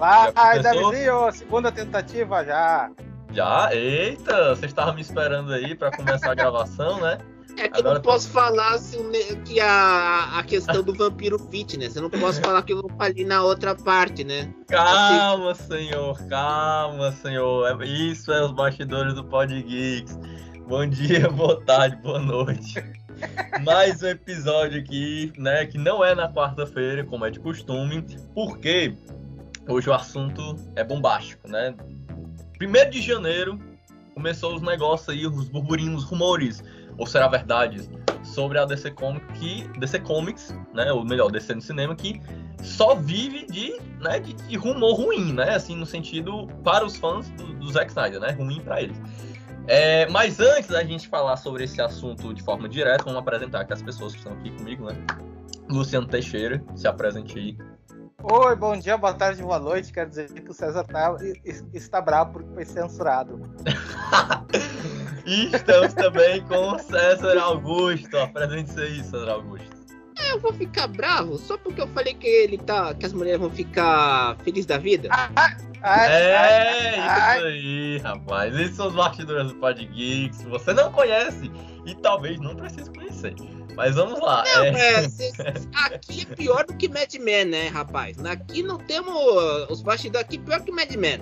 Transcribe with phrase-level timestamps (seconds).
[0.00, 2.90] Vai, Davizinho, segunda tentativa já.
[3.34, 3.68] Já?
[3.74, 7.18] Eita, você estava me esperando aí para começar a gravação, né?
[7.58, 8.32] É que Agora eu não posso tô...
[8.32, 9.10] falar assim,
[9.44, 11.96] que a, a questão do vampiro fitness.
[11.96, 14.50] Eu não posso falar que eu falei na outra parte, né?
[14.68, 15.64] Calma, assim...
[15.64, 17.82] senhor, calma, senhor.
[17.82, 20.18] É, isso é os bastidores do Pod Geeks.
[20.66, 22.82] Bom dia, boa tarde, boa noite.
[23.62, 25.66] Mais um episódio aqui, né?
[25.66, 28.02] Que não é na quarta-feira, como é de costume,
[28.34, 28.96] porque
[29.70, 31.74] hoje o assunto é bombástico, né?
[32.58, 33.58] Primeiro de janeiro
[34.14, 36.62] começou os negócios aí, os burburinhos, os rumores
[36.98, 37.88] ou será verdade
[38.22, 42.20] sobre a DC Comics, que, DC Comics, né, ou melhor, DC no cinema, que
[42.62, 47.30] só vive de, né, de, de rumor ruim, né, assim, no sentido para os fãs
[47.30, 49.00] do, do Zack Snyder, né, ruim para eles.
[49.66, 53.72] É, mas antes da gente falar sobre esse assunto de forma direta, vamos apresentar aqui
[53.72, 54.96] as pessoas que estão aqui comigo, né?
[55.70, 57.56] Luciano Teixeira, se apresente aí.
[58.22, 59.90] Oi, bom dia, boa tarde, boa noite.
[59.92, 61.16] Quero dizer que o César tá,
[61.72, 63.40] está bravo porque foi censurado.
[65.24, 68.18] E estamos também com César Augusto.
[68.18, 69.70] Apresente-se aí, César Augusto.
[70.18, 72.92] É, eu vou ficar bravo só porque eu falei que ele tá.
[72.92, 75.08] que as mulheres vão ficar felizes da vida.
[75.10, 78.54] Ah, ah, é, isso aí, rapaz.
[78.54, 80.42] Esses são os bastidores do Pod Geeks.
[80.42, 81.50] Você não conhece
[81.86, 83.34] e talvez não precise conhecer.
[83.74, 84.44] Mas vamos lá.
[84.44, 84.72] Não, é...
[84.74, 88.16] É, aqui é pior do que Mad Men, né, rapaz?
[88.24, 89.14] Aqui não temos.
[89.70, 91.20] Os bastidores aqui pior que Mad Men.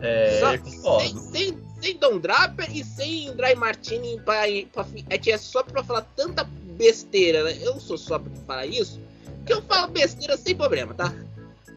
[0.00, 5.38] É, Só, sem, sem, sem Don Draper e sem Dry Martini pra, pra, é, é
[5.38, 6.44] só pra falar tanta
[6.78, 7.58] besteira, né?
[7.60, 9.00] Eu sou só pra falar isso,
[9.44, 11.12] que eu falo besteira sem problema, tá?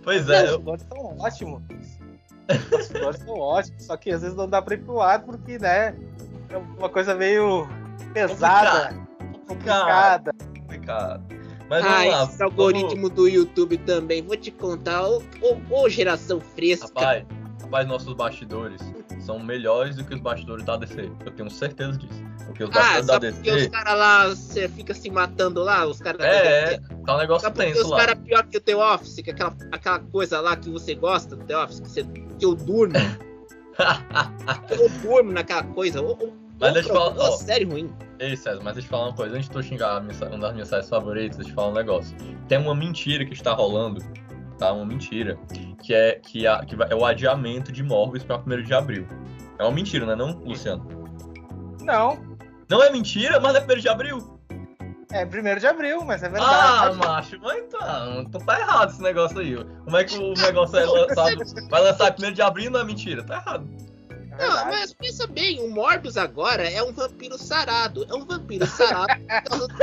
[0.04, 0.56] Pois é.
[0.56, 1.62] Os bastidores são ótimos.
[2.48, 5.58] Os bastidores são ótimos, só que às vezes não dá pra ir pro ar porque,
[5.58, 5.96] né?
[6.50, 7.68] É uma coisa meio
[8.14, 8.96] pesada,
[9.56, 10.34] complicada.
[10.60, 11.24] Complicada.
[11.70, 12.24] Mas vamos ah, lá.
[12.24, 12.42] Esse vamos...
[12.42, 16.88] algoritmo do YouTube também, vou te contar, ô, ô, ô geração fresca.
[16.88, 17.26] Rapaz,
[17.62, 18.82] rapaz, nossos bastidores
[19.22, 21.10] são melhores do que os bastidores da DC.
[21.26, 22.22] Eu tenho certeza disso.
[22.46, 23.36] Porque os ah, bastidores da DC.
[23.38, 26.20] Porque os caras lá, você fica se matando lá, os caras.
[26.22, 27.98] É, é, tá um negócio só tenso os lá.
[27.98, 30.94] Os caras pior que o The Office, que é aquela, aquela coisa lá que você
[30.96, 32.96] gosta do The Office, que, você, que eu durmo.
[34.70, 36.02] eu durmo naquela coisa.
[36.02, 37.16] Ou, mas deixa eu falar.
[37.18, 37.90] Ó, série ruim.
[38.22, 39.36] Ei, César, mas deixa eu falar uma coisa.
[39.36, 42.16] Antes de tu xingar uma das minhas séries favoritas, deixa eu falar um negócio.
[42.48, 44.00] Tem uma mentira que está rolando
[44.62, 44.72] tá?
[44.72, 45.38] Uma mentira.
[45.82, 49.08] Que é, que, a, que é o adiamento de Morbius para 1 de abril.
[49.58, 50.88] É uma mentira, não é não, Luciano?
[51.82, 52.38] Não.
[52.70, 54.40] Não é mentira, mas é 1 de abril.
[55.12, 56.56] É 1 de abril, mas é verdade.
[56.56, 59.56] Ah, macho, mas então, então tá errado esse negócio aí.
[59.84, 61.70] Como é que o negócio é lançado?
[61.70, 63.24] Vai lançar 1 de abril e não é mentira?
[63.24, 63.68] Tá errado.
[64.42, 68.06] Não, mas pensa bem, o Morbius agora é um vampiro sarado.
[68.10, 69.78] É um vampiro sarado por causa dos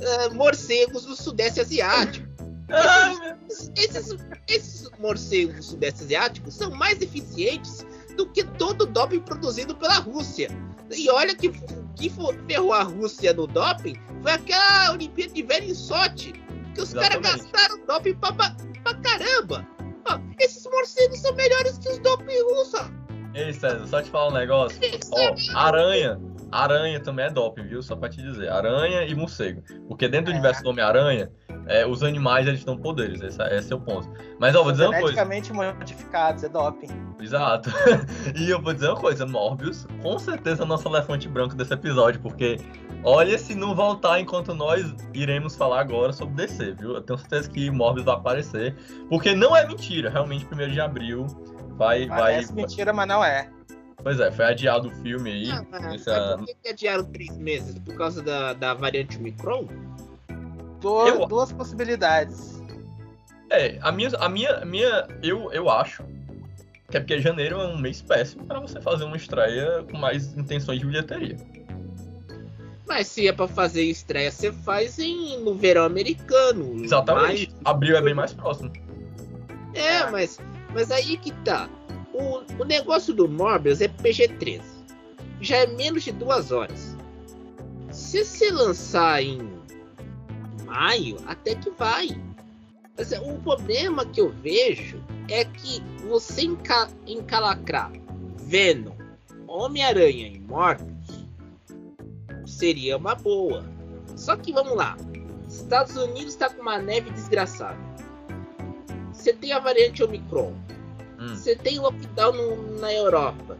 [0.00, 2.28] uh, morcegos do Sudeste Asiático.
[3.76, 7.84] Esses, esses morcegos do Sudeste Asiático são mais eficientes
[8.16, 10.48] do que todo o doping produzido pela Rússia.
[10.92, 11.50] E olha que,
[11.96, 12.12] que
[12.46, 16.32] ferrou a Rússia no doping foi aquela Olimpíada de Velho Sochi,
[16.74, 19.66] que os caras gastaram doping pra, pra caramba.
[20.08, 22.99] Ó, esses morcegos são melhores que os doping russos.
[23.34, 24.78] Ei, César, só te falar um negócio.
[25.12, 26.20] Ó, aranha.
[26.50, 27.80] Aranha também é doping, viu?
[27.80, 28.48] Só pra te dizer.
[28.48, 29.62] Aranha e morcego.
[29.86, 30.34] Porque dentro do é.
[30.34, 31.30] universo do Homem-Aranha,
[31.66, 34.10] é, os animais eles dão poderes, esse, esse, é o ponto.
[34.40, 35.14] Mas ó, vou dizer uma coisa.
[35.14, 36.88] Geneticamente modificados, é doping.
[37.20, 37.70] Exato.
[38.34, 41.72] e eu vou dizer uma coisa, Morbius, com certeza é o nosso elefante branco desse
[41.72, 42.58] episódio, porque
[43.04, 46.94] olha se não voltar enquanto nós iremos falar agora sobre DC, viu?
[46.94, 48.74] Eu tenho certeza que Morbius vai aparecer,
[49.08, 51.26] porque não é mentira, realmente, 1 de abril
[51.80, 52.06] vai.
[52.06, 53.48] Parece vai, mentira, mas não é.
[54.02, 55.50] Pois é, foi adiado o filme aí.
[55.50, 56.36] Ah, essa...
[56.38, 57.78] Por que adiaram três meses?
[57.78, 59.66] Por causa da, da variante Omicron?
[60.80, 61.26] Duas, eu...
[61.26, 62.62] duas possibilidades.
[63.50, 66.04] É, a minha, a minha, a minha eu, eu acho
[66.88, 70.36] que é porque janeiro é um mês péssimo para você fazer uma estreia com mais
[70.36, 71.36] intenções de bilheteria.
[72.86, 76.82] Mas se é para fazer estreia, você faz em, no verão americano.
[76.82, 77.50] Exatamente.
[77.50, 77.60] Mais...
[77.64, 78.72] Abril é bem mais próximo.
[79.74, 80.40] É, mas,
[80.72, 81.68] mas aí que tá.
[82.20, 84.62] O, o negócio do Morbius é PG-13.
[85.40, 86.96] Já é menos de duas horas.
[87.90, 89.50] Se você lançar em
[90.66, 92.08] maio, até que vai.
[92.96, 97.90] Mas, o problema que eu vejo é que você enca encalacrar
[98.36, 98.92] Venom,
[99.46, 100.90] Homem-Aranha e Morbius
[102.44, 103.64] seria uma boa.
[104.16, 104.96] Só que vamos lá.
[105.48, 107.78] Estados Unidos está com uma neve desgraçada.
[109.12, 110.54] Você tem a variante Omicron.
[111.20, 111.34] Hum.
[111.34, 113.58] Você tem lockdown no, na Europa.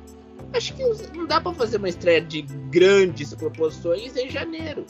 [0.53, 0.83] Acho que
[1.15, 4.87] não dá para fazer uma estreia de grandes proporções em janeiro.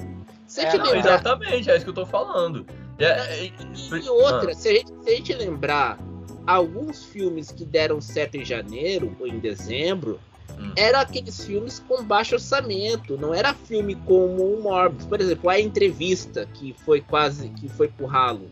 [0.47, 2.67] Se é, não, exatamente, é isso que eu tô falando.
[2.99, 3.05] E,
[3.45, 4.55] e, e outra, ah.
[4.55, 5.99] se, a gente, se, a gente, lembrar
[6.47, 10.19] alguns filmes que deram certo em janeiro ou em dezembro
[10.61, 10.73] Hum.
[10.77, 15.07] eram aqueles filmes com baixo orçamento, não era filme como o Morbius.
[15.07, 18.51] Por exemplo, a entrevista que foi quase que foi pro ralo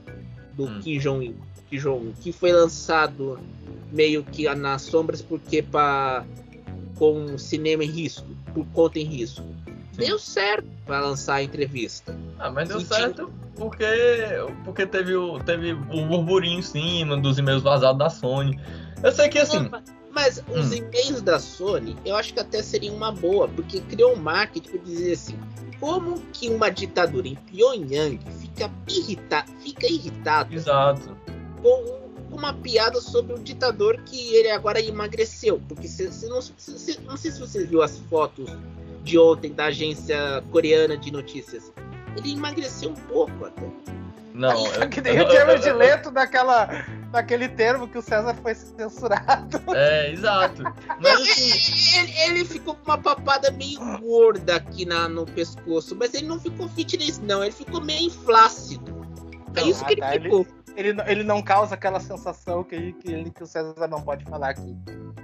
[0.55, 0.81] do Hum.
[0.81, 1.37] Kim Jong
[1.71, 3.39] Kim Jong que foi lançado
[3.93, 6.25] meio que nas sombras porque para
[6.97, 9.45] com cinema em risco, por conta em risco.
[9.95, 12.17] Deu certo para lançar a entrevista.
[12.39, 13.85] Ah, mas deu Sim, certo porque,
[14.65, 18.59] porque teve, o, teve o burburinho em cima dos e-mails vazados da Sony.
[19.03, 19.69] Eu sei que assim.
[19.69, 19.83] Não,
[20.13, 20.75] Mas os Hum.
[20.75, 24.79] e-mails da Sony, eu acho que até seria uma boa, porque criou um marketing para
[24.81, 25.39] dizer assim:
[25.81, 31.17] como que uma ditadura em Pyongyang fica irritada, fica irritada Exato.
[31.63, 35.61] Com uma piada sobre o ditador que ele agora emagreceu?
[35.69, 38.51] Porque se, se não, se- se- não sei se você viu as fotos
[39.03, 41.73] de ontem da agência coreana de notícias.
[42.17, 43.67] Ele emagreceu um pouco até.
[44.35, 46.67] Não, eu- que nem o Jared Leto daquela,
[47.11, 49.61] daquele termo que o César foi censurado.
[49.75, 50.63] É, exato.
[51.01, 51.99] Mas assim.
[51.99, 56.39] Ele, ele ficou com uma papada meio gorda aqui na, no pescoço, mas ele não
[56.39, 57.43] ficou fitness, não.
[57.43, 58.99] Ele ficou meio flácido.
[59.57, 60.41] É isso que ele ah, tá, ficou.
[60.41, 60.58] Ele,
[60.93, 64.51] não- ele não causa aquela sensação que, que, ele- que o César não pode falar
[64.51, 64.77] aqui.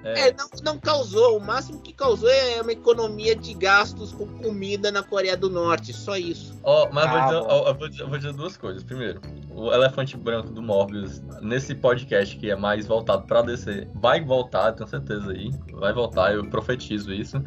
[0.02, 1.38] É, É, não, não causou.
[1.38, 5.92] O máximo que causou é uma economia de gastos com comida na Coreia do Norte.
[5.92, 6.58] Só isso.
[6.62, 7.46] Ó, mas vou Ah, dizer, bom.
[7.48, 8.82] ó, eu vou, dizer, eu vou dizer duas coisas.
[8.82, 9.20] Primeiro,
[9.50, 14.72] o elefante branco do Morbius, nesse podcast que é mais voltado pra DC, vai voltar,
[14.72, 15.50] tenho certeza aí.
[15.72, 17.42] Vai voltar, eu profetizo isso.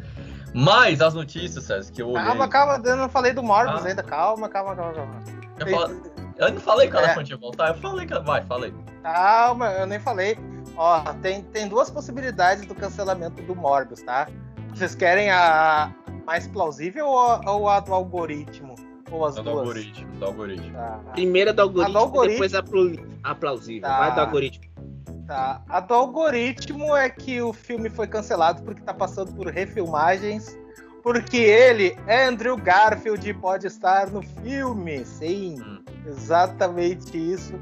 [0.54, 2.24] Mas as notícias, César, que eu olhei.
[2.24, 3.88] Calma, calma, eu não falei do Morbius Ah.
[3.88, 4.02] ainda.
[4.02, 5.22] Calma, calma, calma, calma.
[5.60, 6.02] Eu, falo-
[6.38, 7.04] eu não falei que o É.
[7.04, 8.18] elefante ia voltar, eu falei que.
[8.20, 8.72] Vai, falei.
[9.02, 10.38] Calma, eu nem falei.
[10.76, 14.28] Ó, tem, tem duas possibilidades do cancelamento do Morbius, tá?
[14.74, 15.92] Vocês querem a
[16.26, 18.74] mais plausível ou, ou a do algoritmo?
[19.10, 19.56] Ou as do duas?
[19.58, 20.72] algoritmo, do algoritmo.
[20.74, 22.46] Tá, Primeiro a do algoritmo, A do algoritmo.
[22.46, 22.54] depois
[23.24, 23.82] a plausível.
[23.88, 23.98] Tá.
[23.98, 24.64] Vai do algoritmo.
[25.26, 25.62] tá.
[25.68, 30.56] A do algoritmo é que o filme foi cancelado porque tá passando por refilmagens.
[31.02, 31.96] Porque ele,
[32.28, 35.04] Andrew Garfield, pode estar no filme.
[35.06, 35.78] Sim, Hum.
[36.08, 37.54] Exatamente isso.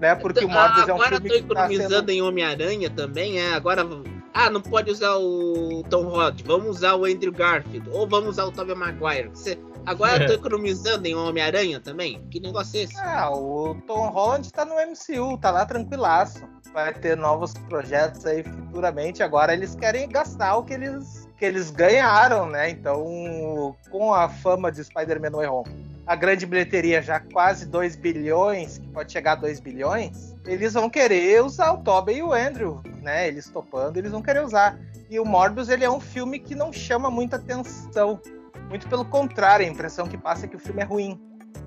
[0.00, 0.14] Né?
[0.14, 2.10] Porque o Ah, Morbius é um agora filme tô que tá economizando sendo...
[2.10, 3.54] em Homem-Aranha também, é.
[3.54, 3.86] Agora.
[4.34, 6.42] Ah, não pode usar o Tom Holland.
[6.44, 7.88] Vamos usar o Andrew Garfield.
[7.90, 9.28] Ou vamos usar o Tobey Maguire.
[9.30, 12.20] Você- Agora eu tô economizando em Homem-Aranha também?
[12.28, 12.98] Que negócio é esse?
[12.98, 16.42] Ah, o Tom Holland tá no MCU, tá lá tranquilaço.
[16.74, 19.22] Vai ter novos projetos aí futuramente.
[19.22, 22.68] Agora eles querem gastar o que eles, que eles ganharam, né?
[22.68, 25.70] Então, com a fama de Spider-Man No Way Home,
[26.06, 30.88] a grande bilheteria já quase 2 bilhões, que pode chegar a 2 bilhões, eles vão
[30.88, 33.26] querer usar o Tobey e o Andrew, né?
[33.26, 34.78] Eles topando, eles vão querer usar.
[35.10, 38.20] E o Morbius, ele é um filme que não chama muita atenção.
[38.68, 41.20] Muito pelo contrário, a impressão que passa é que o filme é ruim.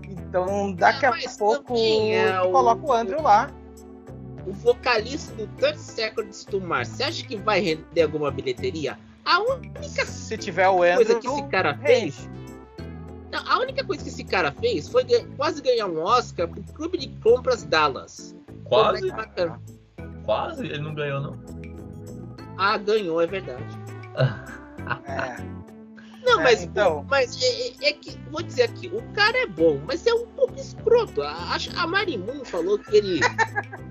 [0.09, 3.50] Então, daqui Ah, a mas pouco, é o- coloca o Andrew lá.
[4.47, 8.97] O vocalista do 30 Seconds to Mars, você acha que vai render alguma bilheteria?
[9.24, 12.30] A única Se tiver o coisa Andrew, que esse cara fez.
[13.33, 15.03] A única coisa que esse cara fez foi
[15.35, 18.35] quase ganhar um Oscar pro Clube de Compras Dallas.
[18.65, 19.11] Quase,
[20.25, 21.39] quase, ele não ganhou, não.
[22.57, 23.63] Ah, ganhou, é verdade.
[25.05, 25.35] É.
[26.23, 27.05] Não, É, mas, então.
[27.09, 30.25] mas é, é- é que, vou dizer aqui, o cara é bom, mas é um
[30.27, 31.21] pouco escroto.
[31.21, 33.19] A, a Marimun falou que ele.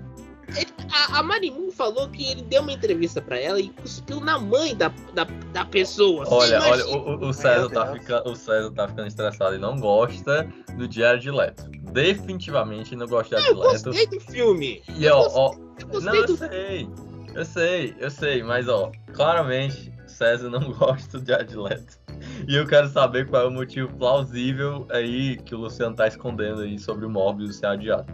[0.57, 4.37] ele- a, a Marimun falou que ele deu uma entrevista pra ela e cuspiu na
[4.39, 6.25] mãe da, da, da pessoa.
[6.27, 10.47] Olha, olha, o, o- César tá ficando, o César tá ficando estressado e não gosta
[10.77, 11.69] do Jared Leto.
[11.91, 13.83] Definitivamente não gosta de Eu Jared Leto.
[13.85, 14.81] gostei do filme.
[14.97, 16.89] E ó, ó, Eu não, gostei eu do sei,
[17.35, 21.99] eu sei, eu sei, mas ó, claramente César não gosta do Jared Leto.
[22.47, 26.61] E eu quero saber qual é o motivo plausível aí que o Luciano tá escondendo
[26.61, 28.11] aí sobre o Morbius ser adiado.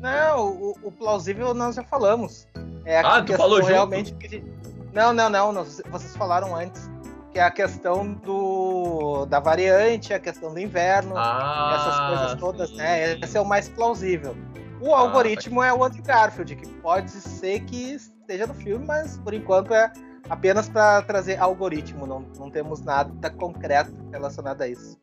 [0.00, 2.46] Não, o, o plausível nós já falamos.
[2.84, 4.44] É a Ah, tu falou realmente que-
[4.92, 6.90] Não, não, não, Vocês falaram antes.
[7.32, 12.68] Que é a questão do da variante, a questão do inverno, Ah, essas coisas todas,
[12.70, 12.76] sim.
[12.76, 13.18] né?
[13.18, 14.34] Esse é o mais plausível.
[14.80, 19.18] O Ah, algoritmo é o Andrew Garfield, que pode ser que esteja no filme, mas
[19.18, 19.92] por enquanto é
[20.30, 22.06] apenas para trazer algoritmo.
[22.06, 24.98] Não, não temos nada concreto relacionado a isso.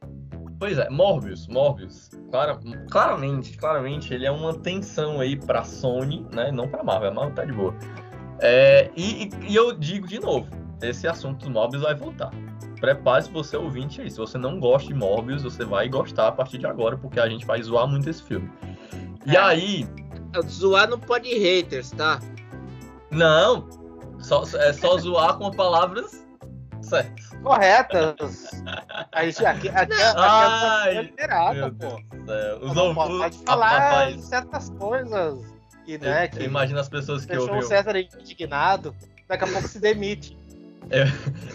[0.63, 2.58] Pois é, Morbius, Morbius, clara-
[2.89, 6.53] claramente, claramente ele é uma tensão aí pra Sony, né?
[6.53, 7.75] Não pra Marvel, a Marvel tá de boa.
[8.39, 10.48] É, e, e- eu digo de novo,
[10.82, 12.32] esse assunto do Morbius vai voltar.
[12.79, 14.10] Prepare-se você ouvinte aí.
[14.10, 17.27] Se você não gosta de Morbius, você vai gostar a partir de agora, porque a
[17.27, 18.50] gente vai zoar muito esse filme.
[19.25, 19.39] E É.
[19.41, 19.86] aí,
[20.48, 22.22] Zoar não pode haters, tá?
[23.12, 23.67] não,
[24.17, 26.25] só, é só zoar com palavras
[26.82, 27.33] certas.
[27.44, 28.64] Corretas.
[29.12, 32.66] Aí, aqui, aqui, aqui, Ai, aqui é liberada, pô.
[32.66, 35.40] Os Não pode a- falar rapaz, certas coisas.
[35.82, 36.30] aqui, né?
[36.34, 37.66] Eu, eu imagino as pessoas que deixou ouviram.
[37.66, 38.96] o César indignado,
[39.28, 40.38] daqui a pouco se demite.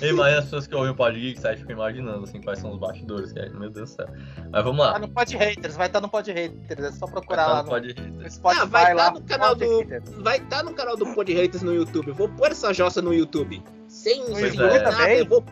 [0.01, 1.57] Eu imagino as pessoas que ouvem o Pod Geek, sabe?
[1.59, 4.07] Ficam imaginando assim, quais são os bastidores, que é, meu Deus do céu.
[4.51, 4.93] Mas vamos lá.
[4.95, 8.31] Tá no Pod Haters, vai estar no Pod Haters, é só procurar Tá lá no.
[8.31, 9.09] Spotify Ah, vai lá.
[9.09, 9.79] estar no canal Pod do.
[9.81, 10.11] Haters.
[10.23, 12.09] Vai estar no canal do Pod Haters no YouTube.
[12.09, 13.63] Eu vou pôr essa jossa no YouTube.
[13.87, 15.15] Sem sem YouTube nada.
[15.15, 15.45] Eu vou.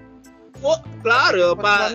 [0.61, 1.91] Vou claro, eu, pra.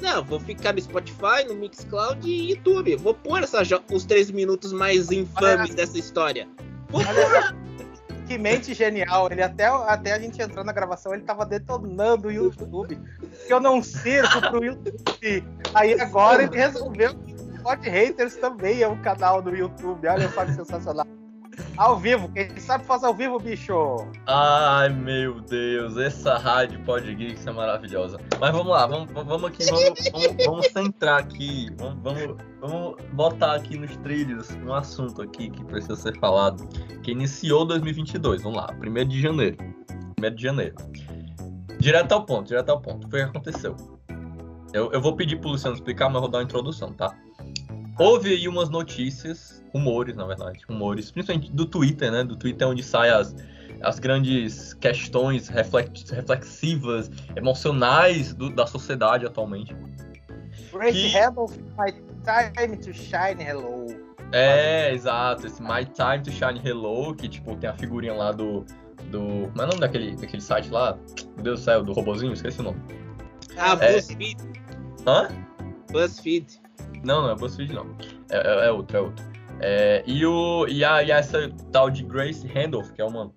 [0.00, 2.96] Não, vou ficar no Spotify, no Mixcloud e YouTube.
[2.96, 3.60] Vou pôr essa
[3.92, 6.48] os três minutos mais infames dessa história.
[6.88, 7.02] Vou
[8.30, 9.28] que mente genial.
[9.30, 12.98] Ele até, até a gente entrar na gravação, ele tava detonando o YouTube.
[13.46, 15.44] Que eu não sirvo pro YouTube.
[15.74, 20.06] Aí agora ele resolveu que o Pod Haters também é um canal do YouTube.
[20.06, 21.06] Olha só que sensacional.
[21.80, 23.72] Ao vivo, quem sabe faz ao vivo, bicho.
[24.26, 28.20] Ai, meu Deus, essa rádio Pod Geeks é maravilhosa.
[28.38, 33.54] Mas vamos lá, vamos, vamos aqui, vamos, vamos, vamos centrar aqui, vamos, vamos, vamos botar
[33.54, 36.68] aqui nos trilhos um assunto aqui que precisa ser falado,
[37.02, 39.56] que iniciou 2022, vamos lá, 1 de janeiro,
[40.22, 40.76] 1 de janeiro.
[41.78, 43.74] Direto ao ponto, direto ao ponto, foi o que aconteceu.
[44.74, 47.16] Eu, eu vou pedir pro Luciano explicar, mas eu vou dar uma introdução, tá?
[48.00, 52.24] Houve aí umas notícias, rumores, na verdade, rumores, principalmente do Twitter, né?
[52.24, 53.36] Do Twitter onde saem as,
[53.82, 59.76] as grandes questões reflex- reflexivas, emocionais do- da sociedade atualmente.
[60.72, 61.92] Grace Que- Randolph, my
[62.24, 63.86] time to shine, hello.
[64.32, 68.64] É, exato, esse My Time to Shine Hello, que tipo, tem a figurinha lá do.
[69.10, 70.96] do como é o nome daquele, daquele site lá?
[71.34, 72.80] Meu Deus do céu, do robozinho, esqueci o nome.
[73.56, 73.94] Ah, É.
[73.94, 74.36] BuzzFeed.
[75.04, 75.28] Hã?
[75.90, 76.59] BuzzFeed.
[77.04, 77.86] Não, não é BuzzFeed não.
[78.30, 79.24] É, é, é outro, é outro.
[79.60, 83.30] É, e, o, e, a, e essa tal de Grace Randolph, que é uma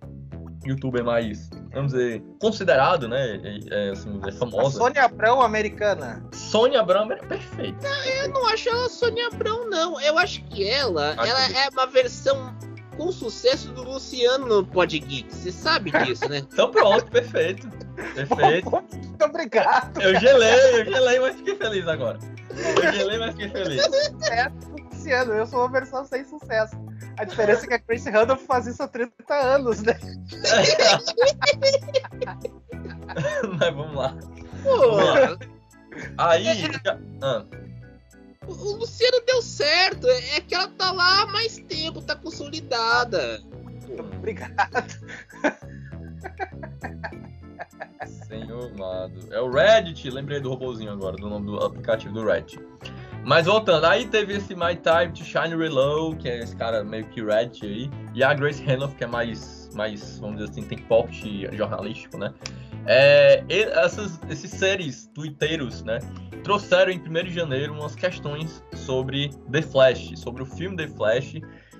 [0.65, 3.41] youtuber mais, vamos dizer, considerado, né?
[3.43, 4.77] É, é, assim, é A famosa.
[4.77, 6.25] Sônia Abrão americana.
[6.31, 7.87] Sônia Abrão é perfeita.
[8.21, 9.99] Eu não acho ela Sônia Abrão, não.
[9.99, 12.55] Eu acho que ela, Acho ela que- é uma versão
[12.95, 15.33] com sucesso do Luciano no Pod Geek.
[15.33, 16.37] Você sabe disso, né?
[16.53, 17.67] Então pronto, perfeito.
[18.15, 18.69] Perfeito.
[18.71, 20.01] Muito obrigado.
[20.01, 22.17] Eu gelei, eu gelei, mas fiquei feliz agora.
[22.83, 23.81] Eu gelei, mas fiquei feliz.
[24.91, 26.75] Luciano, eu sou uma versão sem sucesso.
[27.17, 29.99] A diferença é que a Grace Randolph faz isso há 30 anos, né?
[33.59, 34.15] Mas vamos lá.
[34.63, 34.97] Pô,
[36.17, 36.43] Aí.
[36.83, 37.45] já- ah,
[38.47, 40.07] o o Luciano deu certo.
[40.07, 43.41] É que ela tá lá há mais tempo, tá consolidada.
[44.17, 44.99] Obrigado.
[48.73, 49.13] Amado.
[49.31, 52.59] É o Reddit, lembrei do robozinho agora, do nome do aplicativo do Reddit.
[53.25, 57.05] Mas voltando, aí teve esse My Time to Shine Reload, que é esse cara meio
[57.07, 60.77] que Reddit aí, e a Grace Randolph, que é mais, mais vamos dizer assim, tem
[60.77, 62.33] porte jornalístico, né?
[62.85, 65.99] É, essas, esses seres twitteiros, né,
[66.43, 71.35] trouxeram em 1 de janeiro umas questões sobre The Flash, sobre o filme The Flash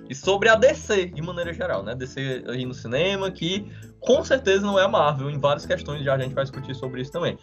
[0.08, 1.94] e sobre a DC de maneira geral, né?
[1.94, 3.70] DC aí no cinema, que
[4.00, 7.00] com certeza não é a Marvel, em várias questões já a gente vai discutir sobre
[7.00, 7.38] isso também.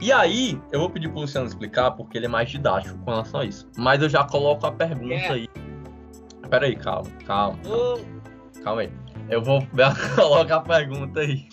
[0.00, 3.40] E aí, eu vou pedir pro Luciano explicar, porque ele é mais didático com relação
[3.40, 3.66] a isso.
[3.78, 5.30] Mas eu já coloco a pergunta É.
[5.30, 5.48] aí.
[6.50, 7.98] Pera aí, calma, calma, Ô,
[8.62, 8.92] calma aí.
[9.28, 9.66] Eu vou
[10.14, 11.48] colocar a pergunta aí.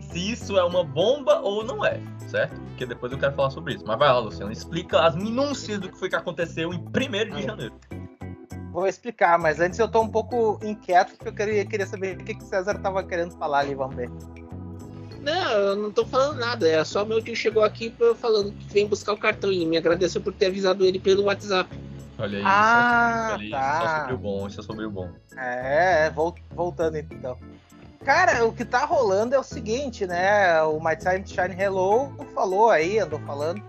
[0.00, 2.60] Se isso é uma bomba ou não é, certo?
[2.60, 3.84] Porque depois eu quero falar sobre isso.
[3.86, 7.42] Mas vai lá, Luciano, explica as minúcias do que foi que aconteceu em 1 de
[7.42, 7.74] janeiro.
[8.72, 12.24] Vou explicar, mas antes eu tô um pouco inquieto, porque eu queria, queria saber o
[12.24, 14.10] que, que o César tava querendo falar ali, vamos ver.
[15.20, 16.66] Não, eu não tô falando nada.
[16.66, 20.20] É só meu tio chegou aqui falando que vem buscar o cartão e me agradeceu
[20.20, 21.70] por ter avisado ele pelo WhatsApp.
[22.18, 22.44] Olha aí.
[22.46, 23.80] Ah, tá.
[23.80, 25.10] só sobre o bom, isso é sobre o bom.
[25.36, 27.36] É, vol- voltando então.
[28.04, 30.60] Cara, o que tá rolando é o seguinte, né?
[30.62, 33.62] O My Time to Shine Hello falou aí, andou falando,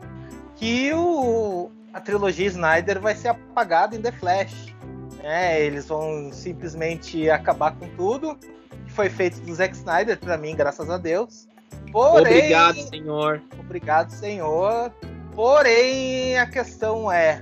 [0.55, 4.72] que o, a trilogia Snyder vai ser apagada em The Flash.
[5.23, 5.61] Né?
[5.61, 8.37] Eles vão simplesmente acabar com tudo
[8.85, 11.47] que foi feito do Zack Snyder, pra mim, graças a Deus.
[11.91, 13.41] Porém, Obrigado, senhor.
[13.57, 14.91] Obrigado, senhor.
[15.33, 17.41] Porém, a questão é: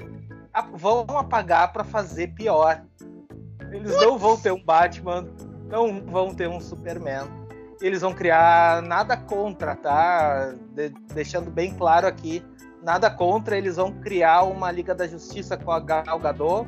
[0.73, 2.83] vão apagar para fazer pior.
[3.71, 5.27] Eles não vão ter um Batman,
[5.67, 7.27] não vão ter um Superman.
[7.81, 10.53] Eles vão criar nada contra, tá?
[10.75, 12.43] De- deixando bem claro aqui,
[12.83, 13.57] nada contra.
[13.57, 16.67] Eles vão criar uma Liga da Justiça com a Gal Gadot,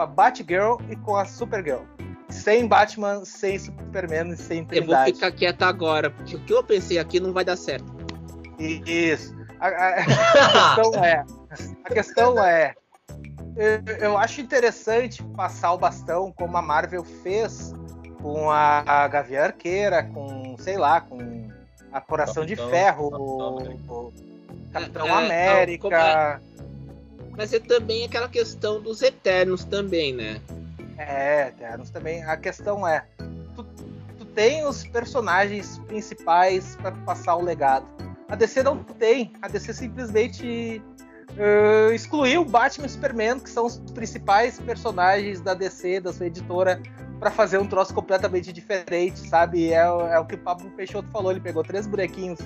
[0.00, 1.82] com a Batgirl e com a Supergirl.
[2.30, 5.12] Sem Batman, sem Superman e sem Eu vou Trindade.
[5.14, 7.84] ficar quieto agora, porque o que eu pensei aqui não vai dar certo.
[8.58, 9.34] Isso.
[9.58, 11.24] A, a- a questão é,
[11.84, 12.74] a questão é,
[13.56, 17.74] eu, eu acho interessante passar o bastão como a Marvel fez
[18.22, 21.18] com a, a Gavião Arqueira, com, sei lá, com
[21.92, 23.56] a Coração de Capitão- Ferro, Capitão
[23.88, 24.12] o, o
[24.72, 26.40] Capitão É, é, América.
[27.36, 30.40] Mas é também aquela questão dos Eternos também, né?
[30.98, 32.22] É, Eternos também.
[32.24, 33.04] A questão é,
[33.56, 33.64] tu,
[34.18, 37.86] tu tem os personagens principais para passar o legado.
[38.28, 39.32] A DC não tem.
[39.42, 40.82] A DC simplesmente
[41.30, 46.80] uh, excluiu Batman e Superman, que são os principais personagens da DC, da sua editora,
[47.18, 49.72] para fazer um troço completamente diferente, sabe?
[49.72, 51.30] É, é, o que o Pablo Peixoto falou.
[51.30, 52.38] Ele pegou três bonequinhos.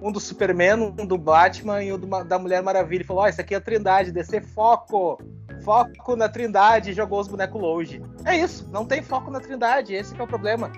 [0.00, 2.98] Um do Superman, um do Batman e um do, da Mulher Maravilha.
[2.98, 5.20] Ele falou: Ó, oh, esse aqui é a Trindade, DC foco!
[5.62, 8.02] Foco na Trindade e jogou os bonecos longe.
[8.24, 10.72] É isso, não tem foco na Trindade, esse é o problema.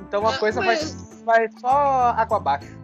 [0.00, 1.22] Então a coisa mas...
[1.24, 1.68] vai, vai só
[2.16, 2.82] água abaixo.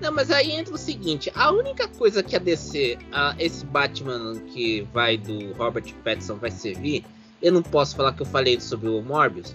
[0.00, 4.34] Não, mas aí entra o seguinte: a única coisa que a DC, a, esse Batman
[4.48, 7.04] que vai do Robert Pattinson vai servir,
[7.40, 9.54] eu não posso falar que eu falei sobre o Morbius,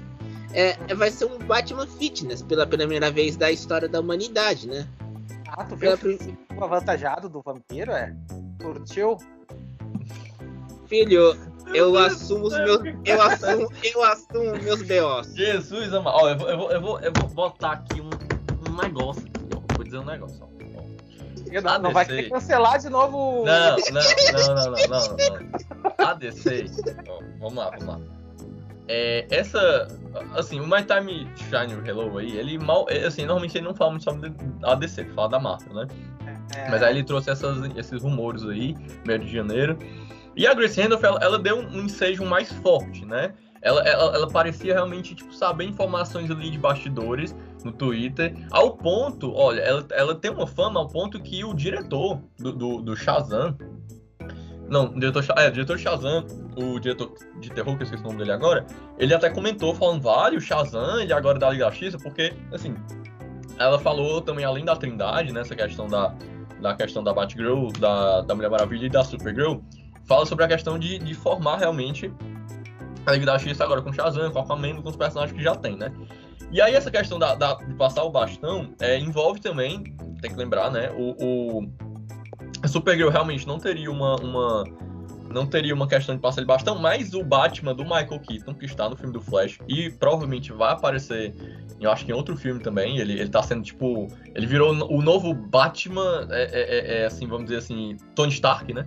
[0.54, 4.88] é vai ser um Batman Fitness pela primeira vez da história da humanidade, né?
[5.52, 6.38] Ah, tu viu prim...
[6.56, 8.16] o avantajado do vampiro, é?
[8.62, 9.18] Curtiu?
[10.88, 11.38] Filho,
[11.74, 12.82] eu assumo os meus.
[13.06, 15.36] Eu assumo, eu assumo meus BOs.
[15.36, 16.16] Jesus, amado.
[16.16, 18.10] Ó, eu vou, eu, vou, eu, vou, eu vou botar aqui um,
[18.70, 19.32] um negócio
[19.82, 20.44] vou dizer um negócio.
[20.44, 21.62] Ó.
[21.62, 23.44] Não, não vai ter que cancelar de novo.
[23.46, 24.02] Não, não,
[24.34, 25.18] não, não, não, não.
[25.18, 26.08] não.
[26.08, 26.66] ADC.
[27.10, 28.21] Ó, vamos lá, vamos lá.
[28.94, 29.88] É, essa.
[30.36, 32.86] Assim, o My Time Shine Hello aí, ele mal.
[32.90, 34.34] É, assim, normalmente ele não fala muito sobre
[34.64, 35.88] a DC, fala da Marvel, né?
[36.54, 36.70] É...
[36.70, 38.76] Mas aí ele trouxe essas, esses rumores aí,
[39.08, 39.78] meio de janeiro.
[40.36, 43.34] E a Grace Randolph, ela, ela deu um ensejo mais forte, né?
[43.62, 47.34] Ela, ela, ela, parecia realmente tipo, saber informações ali de bastidores
[47.64, 52.20] no Twitter, ao ponto, olha, ela, ela tem uma fama ao ponto que o diretor
[52.40, 53.56] do, do, do Shazam,
[54.72, 56.26] não, o diretor, é, o diretor Shazam,
[56.56, 58.66] o diretor de terror, que eu esqueci o nome dele agora,
[58.98, 62.74] ele até comentou falando, vale o Shazam, ele agora é da Liga X, porque, assim,
[63.60, 66.16] ela falou também, além da Trindade, né, questão da,
[66.62, 69.58] da questão da Batgirl, da, da Mulher Maravilha e da Supergirl,
[70.06, 72.10] fala sobre a questão de, de formar realmente
[73.06, 75.76] a Liga da Justiça agora com Shazam, com Aquaman, com os personagens que já tem,
[75.76, 75.92] né?
[76.50, 79.84] E aí essa questão da, da de passar o bastão é, envolve também,
[80.22, 80.92] tem que lembrar, né?
[80.92, 81.72] O, o
[82.64, 84.64] a Supergirl realmente não teria uma, uma
[85.32, 88.66] não teria uma questão de passar de bastão, mas o Batman do Michael Keaton, que
[88.66, 91.34] está no filme do Flash, e provavelmente vai aparecer,
[91.80, 94.08] eu acho que em outro filme também, ele, ele tá sendo tipo.
[94.36, 98.74] Ele virou o novo Batman, é, é, é, é assim, vamos dizer assim, Tony Stark,
[98.74, 98.86] né?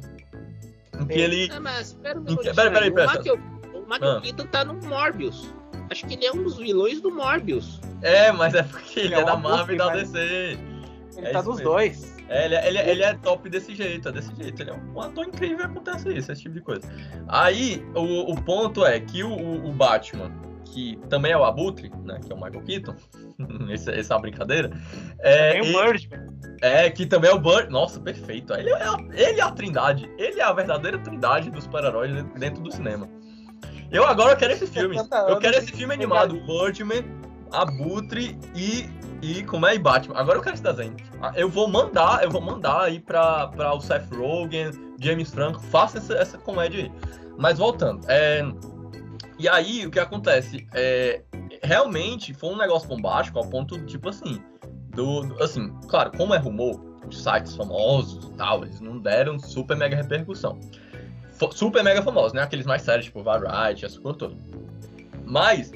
[1.01, 1.49] Em que ele.
[1.53, 3.31] Ah, mas pera um Peraí, peraí, peraí.
[3.75, 4.21] O Michael ah.
[4.21, 5.53] Keaton tá no Morbius.
[5.91, 7.81] Acho que ele é um dos vilões do Morbius.
[8.01, 10.19] É, mas é porque ele, ele é, é da Marvel e da DC.
[10.19, 11.73] Ele é tá dos mesmo.
[11.73, 12.14] dois.
[12.29, 14.63] É, ele, é, ele, ele, é top desse jeito, é desse jeito.
[14.63, 16.83] Ele é um ator incrível e acontece isso, esse tipo de coisa.
[17.29, 20.31] Aí, o, o ponto é que o, o, Batman,
[20.65, 22.19] que também é o Abutre, né?
[22.25, 22.95] Que é o Michael Keaton.
[23.71, 24.71] essa, essa é uma brincadeira.
[25.21, 26.35] É, o Birdman.
[26.63, 27.71] É, que também é o Bird.
[27.71, 28.55] Nossa, perfeito.
[28.55, 28.79] Ele é,
[29.13, 30.11] ele é a trindade.
[30.17, 33.09] Ele é a verdadeira trindade dos super-heróis dentro do cinema.
[33.91, 34.97] Eu agora quero esse filme.
[35.29, 36.41] Eu quero esse filme animado.
[36.47, 37.05] Birdman,
[37.53, 38.89] Abutre e.
[39.23, 39.75] E como é?
[39.75, 40.19] E Batman.
[40.19, 40.95] Agora eu quero esse desenho.
[41.23, 45.61] Ah, eu vou mandar, eu vou mandar aí pra, pra o Seth Rogen, James Franco,
[45.61, 46.93] faça essa, essa comédia aí.
[47.39, 48.43] Mas voltando, é,
[49.39, 50.67] e aí o que acontece?
[50.75, 51.23] É,
[51.63, 54.43] realmente foi um negócio bombástico ao ponto, tipo assim,
[54.95, 56.79] do, do, assim, claro, como é rumor,
[57.09, 60.61] os sites famosos e tal, eles não deram super mega repercussão
[61.53, 62.43] super mega famosos, né?
[62.43, 64.37] Aqueles mais sérios, tipo Variety, essa coisa toda.
[65.25, 65.73] Mas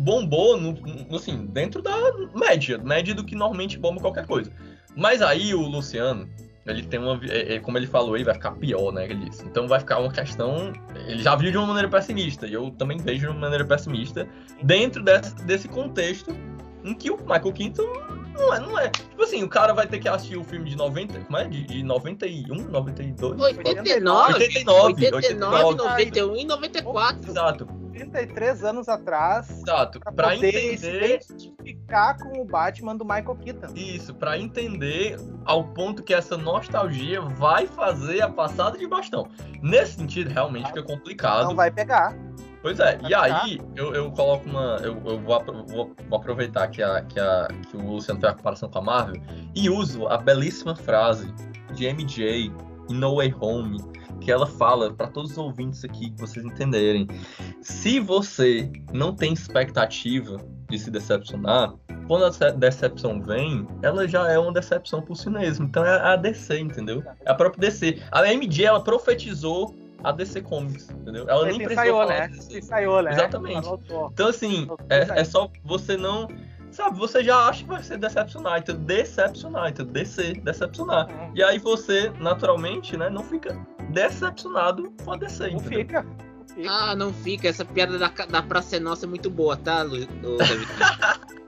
[0.00, 1.94] bombou, no, no, assim, dentro da
[2.34, 4.50] média, média do que normalmente bomba qualquer coisa.
[4.96, 6.28] Mas aí o Luciano,
[6.66, 7.20] ele tem uma.
[7.28, 9.04] É, é, como ele falou, ele vai ficar pior, né?
[9.04, 9.44] Ele disse.
[9.44, 10.72] Então vai ficar uma questão.
[11.06, 14.26] Ele já viu de uma maneira pessimista, e eu também vejo de uma maneira pessimista,
[14.62, 16.34] dentro desse, desse contexto
[16.82, 17.92] em que o Michael Keaton
[18.38, 18.88] não é, não é.
[18.88, 21.46] Tipo assim, o cara vai ter que assistir o filme de 90, como é?
[21.46, 23.38] De, de 91, 92?
[23.38, 27.30] 89, 89, 89, 91 e 94.
[27.30, 27.79] Exato.
[28.00, 29.50] 33 anos atrás.
[29.50, 30.00] Exato.
[30.00, 31.22] Pra, pra entender.
[31.22, 33.74] Se identificar com o Batman do Michael Keaton.
[33.74, 39.28] Isso, pra entender ao ponto que essa nostalgia vai fazer a passada de bastão.
[39.62, 41.48] Nesse sentido, realmente fica complicado.
[41.48, 42.16] Não vai pegar.
[42.62, 44.76] Pois é, e aí eu, eu coloco uma.
[44.82, 48.36] Eu, eu vou, vou, vou, aproveitar que, a, que, a, que o Luciano fez a
[48.36, 49.22] comparação com a Marvel
[49.54, 51.32] e uso a belíssima frase
[51.72, 52.52] de MJ
[52.90, 53.78] em No Way Home,
[54.20, 57.06] que ela fala para todos os ouvintes aqui que vocês entenderem.
[57.62, 60.36] Se você não tem expectativa
[60.68, 61.74] de se decepcionar,
[62.06, 65.66] quando a decepção vem, ela já é uma decepção por si mesmo.
[65.66, 67.02] Então é a DC, entendeu?
[67.24, 68.00] É a própria DC.
[68.10, 71.28] A MJ ela profetizou a DC Comics, entendeu?
[71.28, 72.30] Ela nem precisou né?
[72.50, 73.12] Ensaiou, né?
[73.12, 73.68] Exatamente.
[74.12, 76.28] Então, assim, é, é, só você não...
[76.70, 81.08] Sabe, você já acha que vai ser decepcionar, então decepcionar, então DC, decepcionar.
[81.34, 83.58] E aí você, naturalmente, né, não fica
[83.90, 86.04] decepcionado com a DC, Não fica.
[86.54, 86.70] fica.
[86.70, 87.48] Ah, não fica.
[87.48, 90.66] Essa piada da, da Praça é Nossa é muito boa, tá, Lu, Lu- David?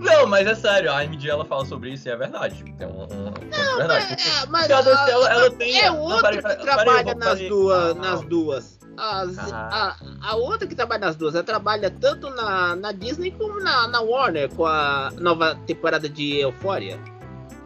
[0.00, 2.64] Não, mas é sério, a AMD ela fala sobre isso e é verdade.
[2.76, 4.06] Tem um, um, um verdade.
[4.08, 5.78] Porque- É, mas a DC, ela, ela tem.
[5.80, 7.90] é não, outra peraí, que trabalha nas duas.
[7.90, 8.28] Ah, nas não.
[8.28, 8.78] duas.
[8.96, 9.96] As- Ah.
[10.20, 13.86] a, a outra que trabalha nas duas, ela trabalha tanto na, na Disney como na,
[13.86, 16.98] na Warner com a nova temporada de Euphoria.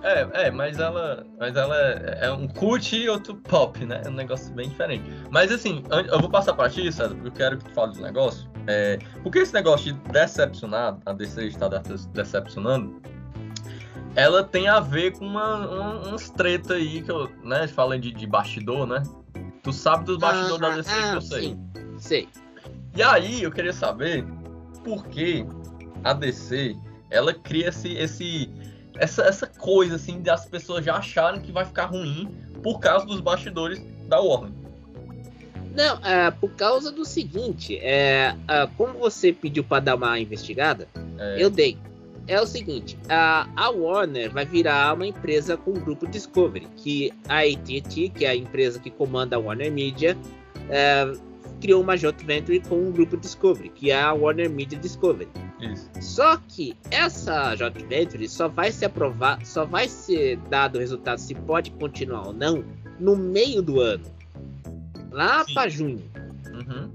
[0.03, 4.03] É, é, mas ela, mas ela é, é um cult e outro pop, né?
[4.05, 5.05] É um negócio bem diferente.
[5.31, 8.03] Mas assim, eu vou passar pra ti, César, porque eu quero que tu fale do
[8.03, 8.49] negócio.
[8.67, 13.01] É, porque esse negócio de decepcionar, a DC está de- decepcionando,
[14.15, 18.13] ela tem a ver com uma, uma, uns treta aí que eu, né, fala de,
[18.13, 19.03] de bastidor, né?
[19.63, 21.43] Tu sabe dos bastidores da DC que ah, eu sei.
[21.43, 21.59] sim,
[21.99, 22.29] sei.
[22.95, 24.25] E aí eu queria saber
[24.83, 25.45] por que
[26.03, 26.77] a DC
[27.11, 28.51] ela cria esse, esse
[28.99, 32.29] essa, essa coisa assim das pessoas já acharem que vai ficar ruim
[32.63, 34.53] por causa dos bastidores da Warner.
[35.75, 40.89] Não, é por causa do seguinte, é, ah, como você pediu pra dar uma investigada,
[41.19, 41.79] É, eu dei.
[42.29, 47.13] É o seguinte, a, a Warner vai virar uma empresa com o grupo Discovery, que
[47.29, 50.17] a AT&T, que é a empresa que comanda a Warner Media,
[50.69, 51.13] é,
[51.67, 55.29] criou uma joint venture com o grupo Discovery, que é a Warner Media Discovery.
[55.61, 55.91] Isso.
[56.01, 61.19] Só que essa joint venture só vai ser aprovada, só vai ser dado o resultado
[61.19, 62.65] se pode continuar ou não
[63.01, 64.05] no meio do ano,
[65.11, 66.09] lá para junho.
[66.53, 66.89] Uhum.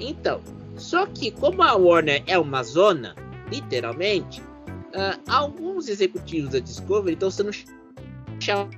[0.00, 0.40] Então,
[0.76, 3.14] só que como a Warner é uma zona,
[3.52, 4.42] literalmente,
[4.96, 7.66] ah, alguns executivos da Discovery estão sendo ch-
[8.40, 8.76] chamados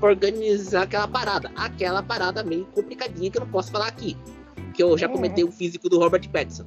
[0.00, 1.50] para organizar aquela parada.
[1.54, 4.16] Aquela parada meio complicadinha que eu não posso falar aqui.
[4.78, 5.14] Que eu já Uhum.
[5.14, 6.62] comentei o físico do Robert Pattinson.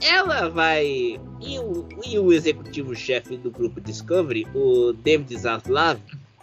[0.00, 1.18] Ela vai.
[1.40, 5.98] E o, e o executivo-chefe do grupo Discovery, o David Zaslav,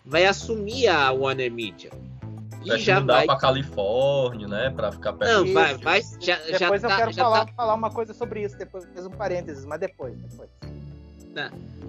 [0.05, 1.89] vai assumir a Warner Media.
[2.65, 3.25] E Vai já mudar vai.
[3.25, 4.69] pra Califórnia, né?
[4.75, 6.01] Pra ficar perto Não, vai, vai.
[6.19, 8.85] Já, já Depois eu tá, quero já falar, tá- falar uma coisa sobre isso, depois
[8.93, 10.49] fez um parênteses, mas depois, depois.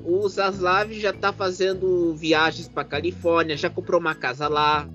[0.05, 4.88] O Zaslav já tá fazendo viagens pra Califórnia, já comprou uma casa lá.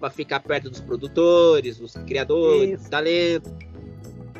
[0.00, 2.78] Pra ficar perto dos produtores, dos criadores, Isso.
[2.82, 3.52] dos talentos.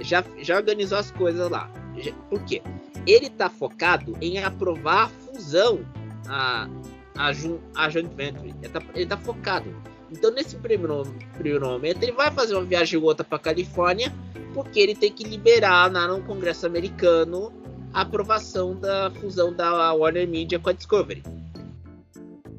[0.00, 1.70] Já, já organizou as coisas lá.
[1.96, 2.62] Já- Por quê?
[3.06, 5.80] Ele tá focado em aprovar a fusão,
[6.28, 6.68] a,
[7.16, 8.54] a, jun- a joint venture.
[8.62, 9.74] Ele tá, ele tá focado.
[10.10, 11.02] Então, nesse primeiro,
[11.34, 14.12] primeiro momento, ele vai fazer uma viagem ou outra pra Califórnia,
[14.54, 17.52] porque ele tem que liberar lá no Congresso americano
[17.94, 21.22] a aprovação da fusão da Warner Media com a Discovery.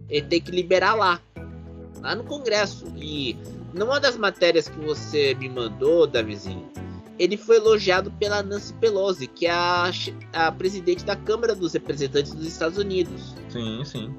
[0.10, 1.22] Ele tem que liberar lá,
[2.02, 2.86] lá no Congresso.
[2.98, 3.38] E
[3.74, 6.68] numa das matérias que você me mandou, Davizinho,
[7.20, 9.92] ele foi elogiado pela Nancy Pelosi, que é a,
[10.34, 13.36] a presidente da Câmara dos Representantes dos Estados Unidos.
[13.50, 14.16] Sim, sim.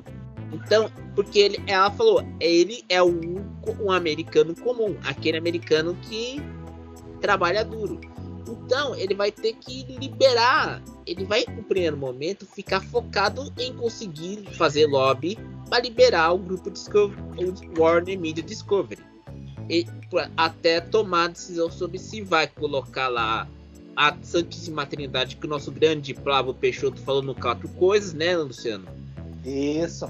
[0.53, 3.45] Então, porque ele, ela falou, ele é um,
[3.81, 6.43] um americano comum, aquele americano que
[7.21, 8.01] trabalha duro.
[8.49, 14.45] Então, ele vai ter que liberar, ele vai, no primeiro momento, ficar focado em conseguir
[14.55, 17.20] fazer lobby para liberar o grupo Discovery,
[17.76, 19.00] o Warner Media Discovery.
[19.68, 23.46] E, pra- até tomar a decisão sobre se vai colocar lá
[23.94, 28.87] a Santíssima Trindade, que o nosso grande Flávio Peixoto falou no Quatro Coisas, né, Luciano?
[29.44, 30.09] Isso.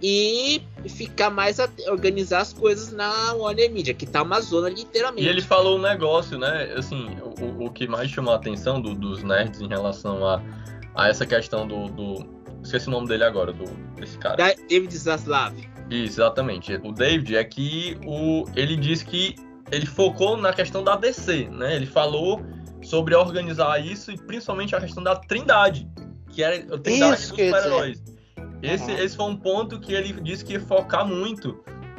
[0.00, 5.26] e ficar mais a organizar as coisas na Warner Media, que tá uma zona literalmente.
[5.26, 6.72] E ele falou um negócio, né?
[6.76, 7.08] Assim,
[7.40, 10.40] o, o que mais chamou a atenção do- dos nerds em relação a,
[10.94, 12.37] a essa questão do, do.
[12.68, 13.64] Esqueci o nome dele agora, do,
[13.96, 14.36] desse cara.
[14.36, 15.54] Da- David Zaslav.
[15.88, 16.74] Isso, exatamente.
[16.84, 19.34] O David é que o, ele disse que
[19.72, 21.74] ele focou na questão da DC, né?
[21.76, 22.42] Ele falou
[22.82, 25.88] sobre organizar isso e principalmente a questão da Trindade,
[26.30, 28.02] que era a Trindade Isso dos super-heróis.
[28.62, 28.98] Esse, Uhum.
[28.98, 31.58] esse foi um ponto que ele disse que ia focar muito.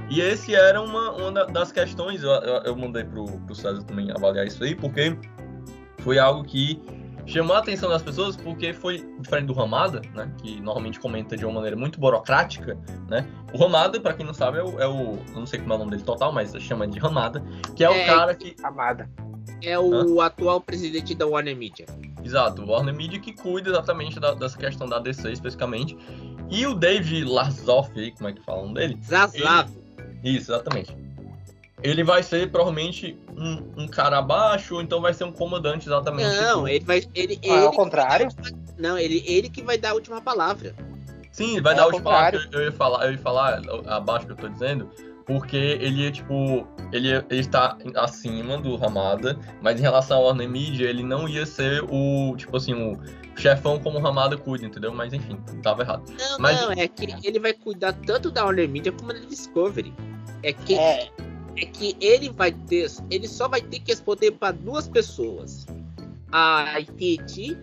[0.09, 3.81] E esse era uma, uma da- das questões, eu, eu, eu mandei pro, pro César
[3.83, 5.15] também avaliar isso aí, porque
[5.99, 6.79] foi algo que
[7.29, 10.31] chamou a atenção das pessoas, porque foi diferente do Ramada, né?
[10.41, 13.25] Que normalmente comenta de uma maneira muito burocrática, né?
[13.53, 15.75] O Ramada, pra quem não sabe, é o, é o- Eu não sei como é
[15.75, 17.43] o nome dele total, mas chama de Ramada,
[17.75, 18.05] que é, o É.
[18.05, 18.55] cara que.
[18.63, 19.09] Amada.
[19.61, 21.85] É o atual presidente da Warner Media.
[22.23, 25.97] Exato, o Warner Media que cuida exatamente da- dessa questão da DC especificamente.
[26.49, 28.97] E o David Larzoff aí, como é que fala o nome dele?
[29.03, 29.69] Zaslav.
[30.23, 30.95] Isso, exatamente.
[31.81, 36.35] Ele vai ser provavelmente um, um cara abaixo, ou então vai ser um comandante exatamente.
[36.41, 37.03] Não, do- ele vai.
[37.15, 38.27] Ele, Ah, ele ao contrário.
[38.77, 40.75] Não, ele, ele que vai dar a última palavra.
[41.31, 42.39] Sim, vai É dar ao o palavra.
[42.51, 44.89] Eu, eu ia falar, eu ia falar abaixo que eu tô dizendo,
[45.25, 46.67] porque ele é tipo.
[46.91, 51.29] Ele, ia- ele está acima do Ramada, mas em relação ao Warner Media, ele não
[51.29, 52.99] ia ser o, tipo assim, o
[53.37, 54.91] chefão como o Ramada cuida, entendeu?
[54.93, 56.03] Mas enfim, tava errado.
[56.19, 59.93] Não, Mas- não, é que ele vai cuidar tanto da Warner Media como da Discovery.
[60.41, 61.09] É que É,
[61.59, 65.65] é que ele vai ter, ele só vai ter que responder para duas pessoas,
[66.31, 67.57] a AT&T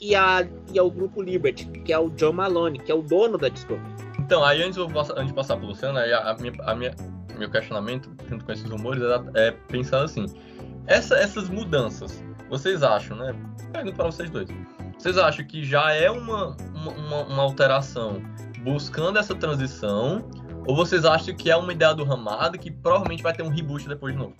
[0.00, 3.36] e, a, e ao grupo Liberty, que é o John Malone, que é o dono
[3.36, 3.90] da Discovery.
[4.18, 6.94] Então, aí antes, antes de passar pro Luciano, aí a, minha, a minha,
[7.38, 10.26] meu questionamento, junto com esses rumores, é, é pensar assim,
[10.86, 13.34] essa, essas mudanças, vocês acham, né?
[13.72, 14.48] Pergunto para vocês dois.
[14.98, 18.22] Vocês acham que já é uma, uma, uma alteração
[18.62, 20.24] buscando essa transição?
[20.66, 23.88] Ou vocês acham que é uma ideia do Ramada que provavelmente vai ter um reboot
[23.88, 24.34] depois de novo?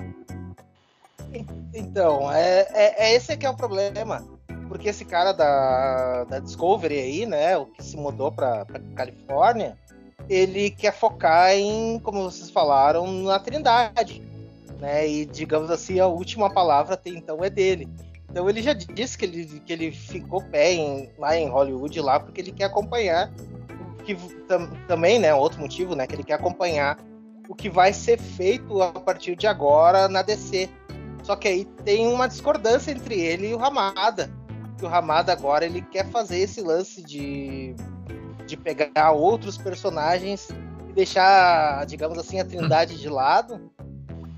[1.74, 4.24] Então, é, é, é esse que é o problema.
[4.68, 9.76] Porque esse cara da, da Discovery aí, né, o que se mudou para Califórnia,
[10.28, 14.22] ele quer focar em, como vocês falaram, na Trindade.
[14.78, 15.09] Né?
[15.09, 17.88] E digamos assim, a última palavra até então é dele.
[18.30, 22.20] Então ele já disse que ele, que ele ficou pé em, lá em Hollywood lá
[22.20, 23.30] porque ele quer acompanhar
[24.14, 26.99] que tam, também, né, outro motivo, né, que ele quer acompanhar
[27.49, 30.68] o que vai ser feito a partir de agora na DC.
[31.23, 34.31] Só que aí tem uma discordância entre ele e o Ramada.
[34.79, 37.75] Que o Ramada agora ele quer fazer esse lance de,
[38.46, 40.49] de pegar outros personagens
[40.88, 43.70] e deixar, digamos assim, a Trindade de lado.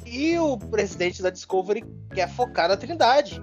[0.07, 3.43] E o presidente da Discovery quer focar na Trindade.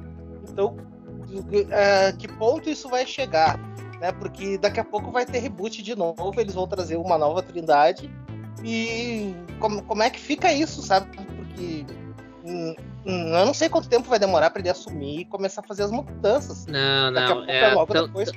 [0.50, 3.60] Então, uh, que ponto isso vai chegar?
[4.00, 4.12] Né?
[4.14, 8.10] Porque daqui a pouco vai ter reboot de novo, eles vão trazer uma nova Trindade.
[8.64, 11.08] E como, como é que fica isso, sabe?
[11.16, 11.86] Porque
[12.46, 15.68] hum, hum, eu não sei quanto tempo vai demorar para ele assumir e começar a
[15.68, 16.66] fazer as mudanças.
[16.66, 18.32] Não, não, é, é logo tão, depois.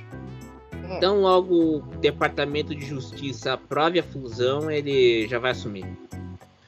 [0.73, 0.97] Hum.
[0.97, 5.85] Então logo o Departamento de Justiça aprove a fusão, ele já vai assumir.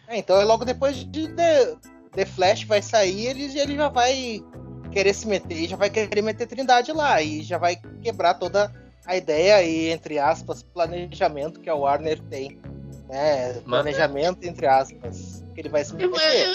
[0.08, 1.76] É, então é logo depois de The,
[2.12, 4.44] The Flash vai sair, ele, ele já vai
[4.92, 8.72] querer se meter, já vai querer meter Trindade lá e já vai quebrar toda
[9.06, 12.58] a ideia e entre aspas planejamento que a Warner tem,
[13.08, 13.54] né?
[13.66, 16.48] Planejamento entre aspas que ele vai se meter.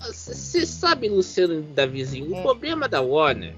[0.00, 2.40] Você sabe, Luciano Davizinho, hum.
[2.40, 3.54] o problema da Warner,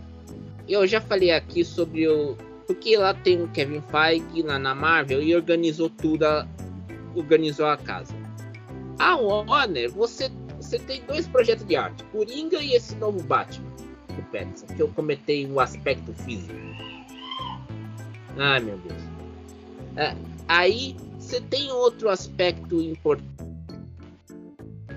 [0.69, 5.21] eu já falei aqui sobre o porque lá tem o Kevin Feige lá na Marvel
[5.21, 6.47] e organizou tudo, a,
[7.17, 8.15] organizou a casa.
[8.97, 13.69] A Warner, você você tem dois projetos de arte, Coringa e esse novo Batman
[14.15, 16.55] do Petson, que eu comentei o aspecto físico.
[18.37, 19.03] Ai meu Deus.
[19.97, 20.17] É,
[20.49, 23.41] aí você tem outro aspecto importante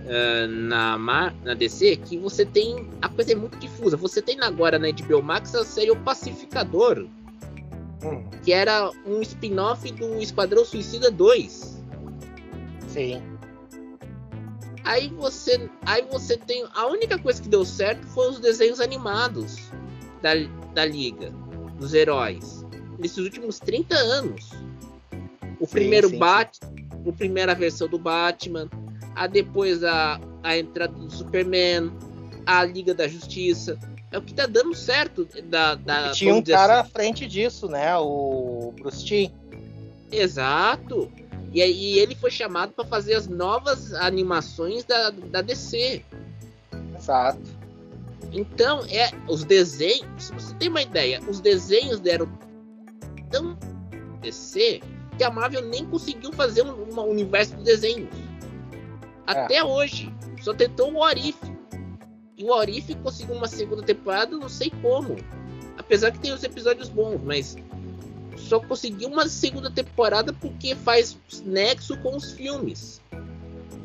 [0.03, 2.89] uh, na, na DC que você tem.
[3.01, 3.97] A coisa é muito difusa.
[3.97, 7.07] Você tem agora na HBO Max a série O Pacificador.
[8.03, 8.25] Hum.
[8.43, 11.81] Que era um spin-off do Esquadrão Suicida 2.
[12.89, 13.21] Sim.
[14.83, 16.65] Aí você, aí você tem.
[16.73, 19.71] A única coisa que deu certo foi os desenhos animados
[20.21, 20.31] da,
[20.73, 21.31] da Liga,
[21.79, 22.62] dos heróis,
[23.03, 24.49] nesses últimos 30 anos.
[25.59, 26.73] O sim, primeiro Batman,
[27.07, 28.69] a primeira versão do Batman,
[29.13, 31.91] a depois a, a entrada do Superman,
[32.45, 33.77] a Liga da Justiça.
[34.09, 35.75] É o que tá dando certo da.
[35.75, 36.89] da tinha um cara assim.
[36.89, 37.95] à frente disso, né?
[37.97, 39.31] O Bruce Timm.
[40.11, 41.11] Exato.
[41.51, 46.03] E aí ele foi chamado para fazer as novas animações da, da DC.
[46.95, 47.41] Exato.
[48.31, 52.27] Então, é os desenhos, se você tem uma ideia, os desenhos deram
[53.33, 53.57] tão
[54.21, 54.79] DC
[55.17, 58.09] que a Marvel nem conseguiu fazer um, um universo de desenhos.
[59.25, 59.63] Até é.
[59.63, 60.13] hoje.
[60.41, 61.37] Só tentou o Orif.
[62.37, 65.15] E o Orif conseguiu uma segunda temporada, não sei como.
[65.77, 67.55] Apesar que tem os episódios bons, mas
[68.37, 73.01] só conseguiu uma segunda temporada porque faz nexo com os filmes.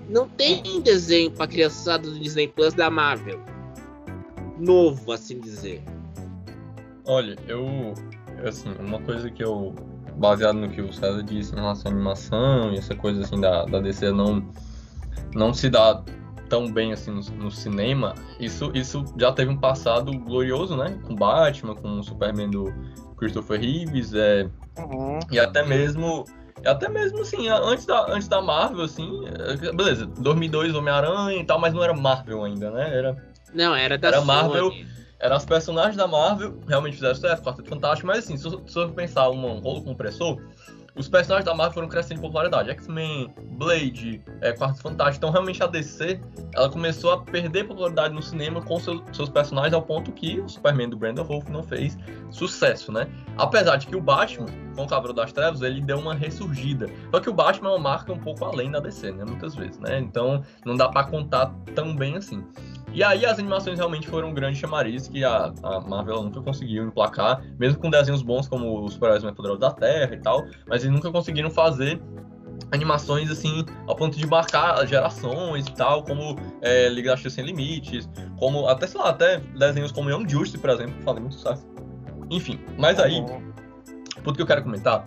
[0.08, 3.40] Não tem desenho para criançada do Disney Plus da Marvel.
[4.58, 5.82] Novo, assim dizer.
[7.04, 7.94] Olha, eu.
[8.44, 9.74] Assim, uma coisa que eu.
[10.16, 13.64] Baseado no que o César disse em relação à animação e essa coisa assim da,
[13.66, 14.44] da DC não,
[15.32, 16.02] não se dá
[16.48, 20.98] tão bem assim no, no, cinema, isso, isso já teve um passado glorioso, né?
[21.06, 22.74] Com Batman, com o Superman do,
[23.18, 24.48] Christopher Reeves, é,
[24.78, 25.18] uhum.
[25.30, 26.24] e até mesmo
[26.64, 31.60] até mesmo assim, antes da, antes da Marvel, assim, é, beleza, 2002 Homem-Aranha e tal,
[31.60, 32.96] mas não era Marvel ainda, né?
[32.96, 33.16] Era,
[33.54, 34.72] não, era da era Marvel.
[35.20, 39.28] Eram os personagens da Marvel, realmente fizeram sucesso, Quarteto Fantástico, mas assim, se eu pensar
[39.30, 40.40] um rolo compressor,
[40.98, 42.70] os personagens da Marvel foram crescendo em popularidade.
[42.70, 45.18] X-Men, Blade, é, Quarto Fantástico.
[45.18, 46.20] Então, realmente, a DC
[46.52, 50.48] ela começou a perder popularidade no cinema com seus, seus personagens ao ponto que o
[50.48, 51.96] Superman do Brandon Wolf não fez
[52.30, 53.06] sucesso, né?
[53.36, 56.88] Apesar de que o Batman, com o Cavaleiro das Trevas, ele deu uma ressurgida.
[57.12, 59.24] Só que o Batman é uma marca um pouco além da DC, né?
[59.24, 60.00] Muitas vezes, né?
[60.00, 62.44] Então, não dá para contar tão bem assim.
[62.92, 66.84] E aí as animações realmente foram um grande chamariz que a, a Marvel nunca conseguiu
[66.84, 70.82] emplacar, mesmo com desenhos bons como os Super-Heróis Mais Poderosos da Terra e tal, mas
[70.82, 72.00] eles nunca conseguiram fazer
[72.72, 77.46] animações assim, ao ponto de marcar gerações e tal, como é, Liga da Justiça Sem
[77.46, 81.36] Limites, como até, sei lá, até desenhos como Young Justice, por exemplo, que fazem muito
[81.36, 81.66] sucesso.
[82.30, 85.04] Enfim, mas aí, o ponto que eu quero comentar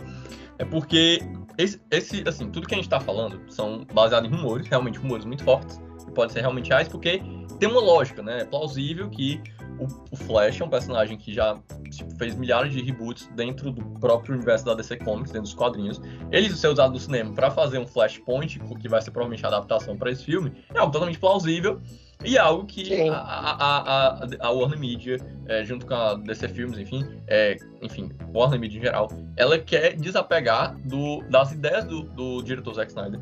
[0.57, 1.21] é porque
[1.57, 5.25] esse, esse, assim, tudo que a gente tá falando são baseados em rumores, realmente rumores
[5.25, 5.79] muito fortes,
[6.11, 7.21] podem ser realmente reais, porque
[7.59, 8.41] tem uma lógica, né?
[8.41, 9.41] É plausível que
[9.79, 11.59] o, o, Flash é um personagem que já
[11.91, 16.01] tipo, fez milhares de reboots dentro do próprio universo da DC Comics, dentro dos quadrinhos.
[16.31, 19.95] Ele ser usado no cinema para fazer um Flashpoint, que vai ser provavelmente a adaptação
[19.95, 21.79] para esse filme, é algo totalmente plausível.
[22.23, 26.49] E é algo que a, a, a, a, Warner Media, é, junto com a DC
[26.49, 32.03] Films, enfim, é, enfim, Warner Media em geral, ela quer desapegar do, das ideias do,
[32.03, 33.19] do diretor Zack Snyder,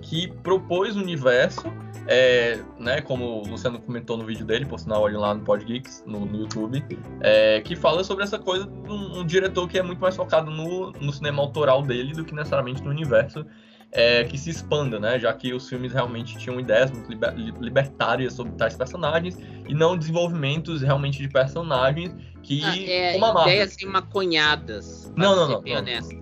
[0.00, 1.64] que propôs um universo
[2.06, 6.04] é, né, como o Luciano comentou no vídeo dele, por sinal, olhem lá no Podgeeks,
[6.06, 6.84] no, no YouTube,
[7.20, 10.50] é, que fala sobre essa coisa de um, um, diretor que é muito mais focado
[10.50, 13.44] no, no cinema autoral dele do que necessariamente no universo
[13.92, 15.18] é, que se expanda, né?
[15.18, 19.96] Já que os filmes realmente tinham ideias muito liber, libertárias sobre tais personagens e não
[19.96, 23.52] desenvolvimentos realmente de personagens que ah, é, como a Marvel.
[23.52, 25.12] ideias assim, maconhadas.
[25.16, 25.48] Não, não, não.
[25.48, 25.74] Não, não tem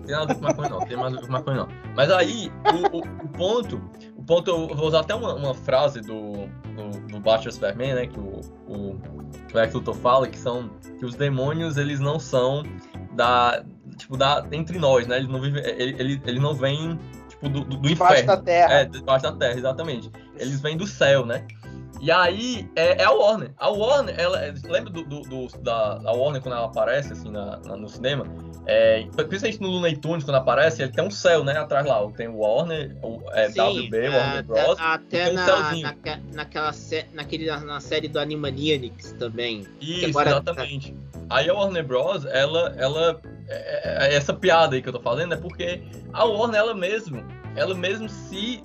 [0.07, 0.79] nada a ver com maconha, não.
[0.79, 1.67] Tem nada a ver com maconha, não.
[1.95, 3.81] Mas aí, o, o, o ponto
[4.25, 8.07] ponto, eu vou usar até uma, uma frase do, do, do Batman Superman, né?
[8.07, 12.63] Que o, o, o Lex Luthor fala, que são que os demônios, eles não são
[13.13, 13.63] da.
[13.97, 15.17] Tipo, da, entre nós, né?
[15.17, 15.63] Eles não vivem.
[15.63, 16.99] Ele, ele, ele não vem,
[17.35, 18.27] tipo, do, do, do inferno.
[18.27, 18.73] da terra.
[18.73, 20.11] É, debaixo da terra, exatamente.
[20.37, 21.45] Eles vêm do céu, né?
[22.01, 23.51] E aí é, é, a Warner.
[23.57, 24.39] A Warner, ela.
[24.65, 28.27] Lembra do, do, do da, da, Warner quando ela aparece assim na, na no cinema?
[28.67, 32.05] É, principalmente no Looney Tunes, quando aparece, ele tem um céu, né, atrás lá.
[32.11, 34.79] Tem o Warner, o é, Sim, WB, é, Warner Bros.
[34.79, 35.95] Até na, um na,
[36.33, 36.71] naquela
[37.13, 39.65] naquele, na série do Animaniacs também.
[39.79, 40.29] Isso, agora...
[40.31, 40.95] exatamente.
[41.29, 45.33] Aí a Warner Bros, ela, ela é, é, essa piada aí que eu tô fazendo
[45.33, 47.23] é porque a Warner, ela mesmo,
[47.55, 48.61] ela mesmo se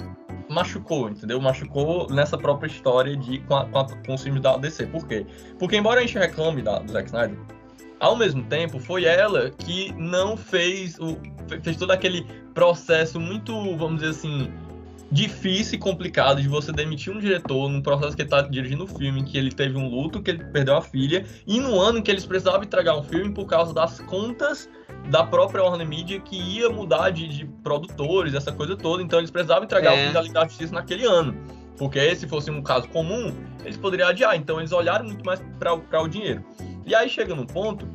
[0.48, 1.40] machucou, entendeu?
[1.40, 4.86] Machucou nessa própria história de, com, a, com, a, com os filmes da DC.
[4.86, 5.26] Por quê?
[5.58, 7.38] Porque embora a gente reclame da, do Zack Snyder,
[8.00, 11.18] ao mesmo tempo, foi ela que não fez o
[11.62, 14.52] fez todo aquele processo muito, vamos dizer assim,
[15.10, 18.84] difícil e complicado de você demitir um diretor num processo que ele tá dirigindo o
[18.84, 21.98] um filme, que ele teve um luto, que ele perdeu a filha, e no ano
[21.98, 24.68] em que eles precisavam entregar um filme por causa das contas
[25.10, 29.30] da própria Warner Media que ia mudar de, de produtores, essa coisa toda, então eles
[29.30, 29.94] precisavam entregar é.
[29.94, 31.34] o filme da Liga da Justiça naquele ano.
[31.76, 34.36] Porque se fosse um caso comum, eles poderiam adiar.
[34.36, 36.44] Então eles olharam muito mais para o dinheiro.
[36.84, 37.88] E aí chega num ponto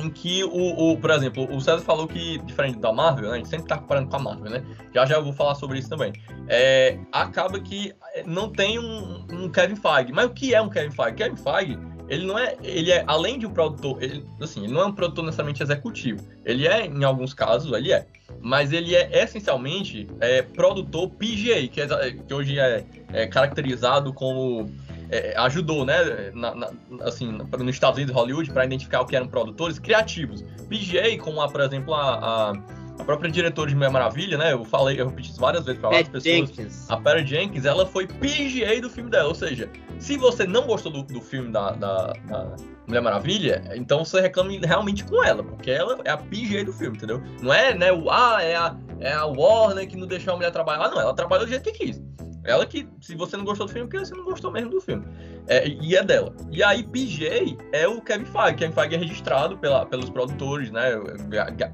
[0.00, 3.36] em que o, o, por exemplo, o César falou que, diferente da Marvel, né, a
[3.36, 4.64] gente sempre tá comparando com a Marvel, né?
[4.94, 6.12] Já já eu vou falar sobre isso também.
[6.48, 7.92] É, acaba que
[8.26, 10.12] não tem um, um, Kevin Feige.
[10.12, 11.12] Mas o que é um Kevin Feige?
[11.14, 14.80] Kevin Feige, ele não é, ele é além de um produtor, ele, assim, ele não
[14.80, 16.26] é um produtor necessariamente executivo.
[16.44, 18.06] Ele é, em alguns casos, ele é.
[18.40, 24.70] Mas ele é essencialmente é, produtor PGA, que, é, que hoje é, é caracterizado como
[25.10, 26.70] é, ajudou, né, na, na,
[27.02, 30.42] assim, nos Estados Unidos, Hollywood, para identificar o que eram produtores criativos.
[30.68, 32.52] PGA, como, a, por exemplo, a, a,
[32.98, 35.90] a, própria diretora de Mulher Maravilha, né, eu falei, eu repeti isso várias vezes para
[35.90, 36.34] várias pessoas.
[36.34, 36.90] Jenkins.
[36.90, 39.68] A Perry Jenkins, ela foi PGA do filme dela, ou seja,
[39.98, 44.60] se você não gostou do, do filme da, da, da Mulher Maravilha, então você reclame
[44.62, 47.20] realmente com ela, porque ela é a PGA do filme, entendeu?
[47.42, 50.52] Não é, né, o, ah, é a, é a Warner que não deixou a mulher
[50.52, 50.84] trabalhar.
[50.84, 52.00] Ah, não, ela trabalhou do jeito que quis.
[52.44, 55.04] Ela que, se você não gostou do filme, porque você não gostou mesmo do filme.
[55.46, 56.34] É, e é dela.
[56.50, 58.54] E aí, PJ é o Kevin Feige.
[58.54, 60.92] Kevin Feige é registrado pela, pelos produtores, né?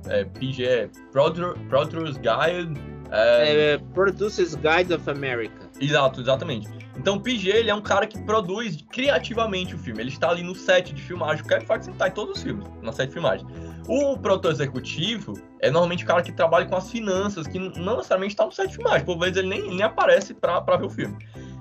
[0.08, 2.96] É, PJ é Producers Guide.
[3.10, 3.74] É...
[3.74, 5.70] é, Producers Guide of America.
[5.80, 6.68] Exato, exatamente.
[6.96, 10.00] Então o PG ele é um cara que produz criativamente o filme.
[10.00, 11.44] Ele está ali no set de filmagem.
[11.44, 13.46] O Kevin Feige está em todos os filmes, na set de filmagem.
[13.88, 18.32] O produtor executivo é normalmente o cara que trabalha com as finanças, que não necessariamente
[18.32, 19.04] está no set de filmagem.
[19.04, 21.16] Por vezes ele nem, nem aparece para ver o filme.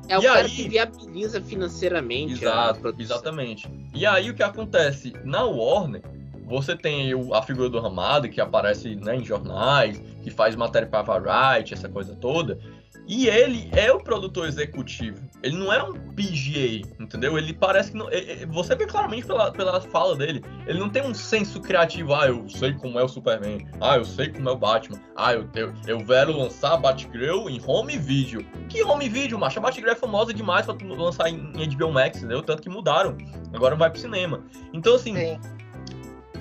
[0.08, 0.50] É o e cara aí...
[0.50, 2.34] que viabiliza financeiramente.
[2.34, 3.70] Exato, exatamente.
[3.94, 5.14] E aí o que acontece?
[5.24, 6.02] Na Warner,
[6.46, 11.02] você tem a figura do Ramado, que aparece né, em jornais, que faz matéria para
[11.02, 12.60] Variety, essa coisa toda.
[13.08, 15.22] E ele é o produtor executivo.
[15.44, 17.38] Ele não é um PGA, entendeu?
[17.38, 18.08] Ele parece que não.
[18.50, 20.44] Você vê claramente pela, pela fala dele.
[20.66, 22.16] Ele não tem um senso criativo.
[22.16, 23.68] Ah, eu sei como é o Superman.
[23.80, 25.00] Ah, eu sei como é o Batman.
[25.16, 28.44] Ah, eu, eu, eu quero lançar Batgirl em home video.
[28.70, 29.60] Que home video, macho?
[29.60, 32.42] A Batgirl é famosa demais pra lançar em, em HBO Max, entendeu?
[32.42, 33.16] Tanto que mudaram.
[33.54, 34.44] Agora vai pro cinema.
[34.74, 35.16] Então, assim.
[35.16, 35.40] Sim.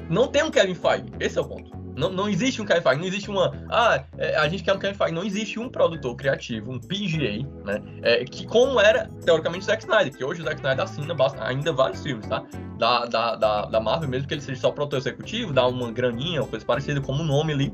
[0.08, 1.06] Não tem um Kevin Feige.
[1.20, 1.83] Esse é o ponto.
[1.96, 3.52] Não, não existe um Feige, não existe uma.
[3.70, 5.12] Ah, é, a gente quer um Feige.
[5.12, 7.82] Não existe um produtor criativo, um PGA, né?
[8.02, 11.72] É, que como era, teoricamente, o Zack Snyder, que hoje o Zack Snyder assina ainda
[11.72, 12.44] vários filmes, tá?
[12.78, 16.42] Da, da, da, da Marvel, mesmo que ele seja só produtor executivo, dá uma graninha,
[16.42, 17.72] uma coisa parecida como o nome ali.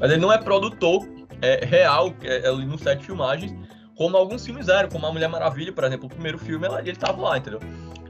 [0.00, 1.06] Mas ele não é produtor
[1.40, 3.54] é, real é, ali no set de filmagens,
[3.96, 6.96] como alguns filmes eram, como A Mulher Maravilha, por exemplo, o primeiro filme, ela, ele
[6.96, 7.60] tava lá, entendeu?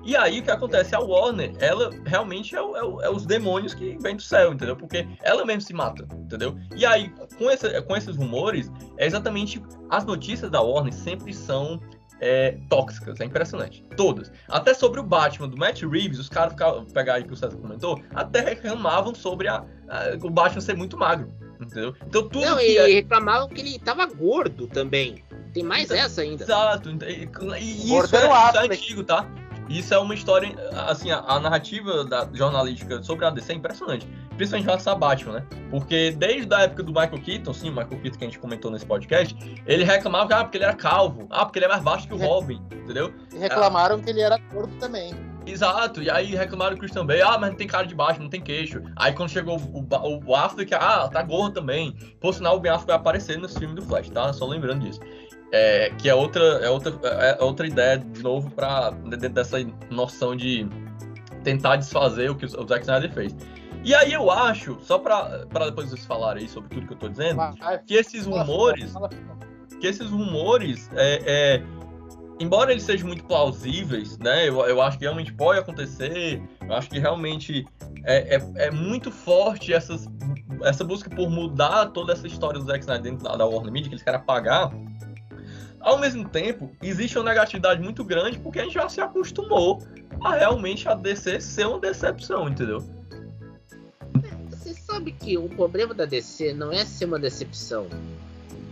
[0.04, 0.94] E aí o que acontece?
[0.94, 4.76] A Warner, ela realmente é, é, é, os demônios que vêm do céu, entendeu?
[4.76, 6.56] Porque ela mesmo se mata, entendeu?
[6.76, 11.80] E aí, com, esse, com esses rumores, é exatamente as notícias da Warner sempre são
[12.20, 13.84] é, tóxicas, é impressionante.
[13.96, 14.30] Todas.
[14.48, 16.54] Até sobre o Batman do Matt Reeves, os caras
[16.92, 20.96] pegar aí que o César comentou, até reclamavam sobre a, a, o Batman ser muito
[20.96, 21.28] magro.
[21.60, 21.94] Entendeu?
[22.06, 22.44] Então tudo.
[22.44, 22.86] Não, que e é...
[22.86, 25.22] reclamavam que ele tava gordo também.
[25.52, 26.42] Tem mais essa ainda.
[26.42, 26.90] Exato.
[26.90, 27.28] E,
[27.60, 29.28] e isso, é, isso é antigo, tá?
[29.68, 30.54] Isso é uma história,
[30.88, 34.06] assim, a, a, narrativa da jornalística sobre a DC é impressionante.
[34.36, 35.46] Principalmente em relação a Batman, né?
[35.70, 38.70] Porque desde a época do Michael Keaton, sim, o Michael Keaton que a gente comentou
[38.70, 39.36] nesse podcast,
[39.66, 42.14] ele reclamava que, ah, porque ele era calvo, ah, porque ele é mais baixo que
[42.14, 43.12] o Robin, entendeu?
[43.32, 45.14] E reclamaram que ele era gordo também.
[45.46, 48.28] Exato, e aí reclamaram o Christian Bale, ah, mas não tem cara de baixo, não
[48.28, 48.80] tem queixo.
[48.96, 51.92] Aí quando chegou o, o, o Affleck, ah, tá gordo também.
[52.20, 54.32] Por sinal, o Ben Affleck vai aparecer nesse filme do Flash, tá?
[54.32, 55.00] Só lembrando disso.
[55.54, 59.58] É, que é outra, é outra, é, é outra ideia, de novo, para dentro dessa
[59.90, 60.66] noção de
[61.44, 63.36] tentar desfazer o que o Zack Snyder fez.
[63.84, 67.08] E aí eu acho, só para depois vocês falarem aí sobre tudo que eu tô
[67.08, 67.40] dizendo,
[67.84, 68.94] que esses rumores,
[69.80, 71.62] que esses rumores, é, é,
[72.38, 76.88] embora eles sejam muito plausíveis, né, eu, eu acho que realmente pode acontecer, eu acho
[76.88, 77.66] que realmente
[78.04, 80.08] é, é, é muito forte essas,
[80.62, 83.88] essa busca por mudar toda essa história do Zack Snyder dentro da, da Warner Media,
[83.88, 84.70] que eles querem apagar,
[85.82, 89.82] ao mesmo tempo, existe uma negatividade muito grande porque a gente já se acostumou
[90.22, 92.82] a realmente a DC ser uma decepção, entendeu?
[94.50, 97.86] Você sabe que o problema da DC não é ser uma decepção,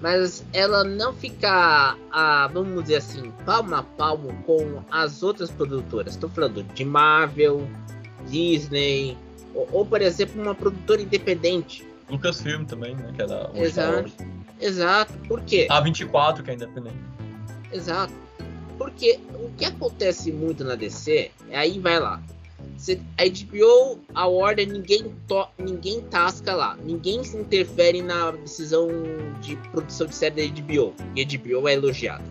[0.00, 6.14] mas ela não ficar, a, vamos dizer assim, palmo a palmo com as outras produtoras.
[6.14, 7.68] Estou falando de Marvel,
[8.28, 9.16] Disney,
[9.54, 11.86] ou, ou, por exemplo, uma produtora independente.
[12.08, 13.12] Lucasfilm também, né?
[13.14, 14.10] Que é da Exato.
[14.60, 15.12] Exato.
[15.26, 15.66] Por quê?
[15.70, 16.96] A 24, que é independente.
[17.72, 18.12] Exato.
[18.76, 22.22] Porque o que acontece muito na DC, é aí vai lá.
[23.18, 26.76] A HBO, a Warner, ninguém, to, ninguém tasca lá.
[26.82, 28.88] Ninguém se interfere na decisão
[29.40, 30.94] de produção de série da HBO.
[31.14, 32.24] E a HBO é elogiada.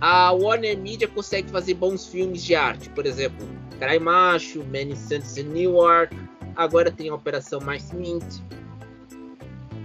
[0.00, 2.90] A Warner Media consegue fazer bons filmes de arte.
[2.90, 3.48] Por exemplo,
[3.78, 6.14] Carai Macho, Many Saints in Newark.
[6.54, 8.24] Agora tem a Operação Mais Mint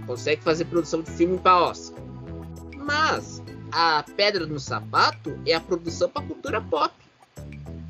[0.08, 2.02] consegue fazer produção de filme para Oscar.
[2.78, 6.92] Mas a pedra no sapato é a produção para cultura pop.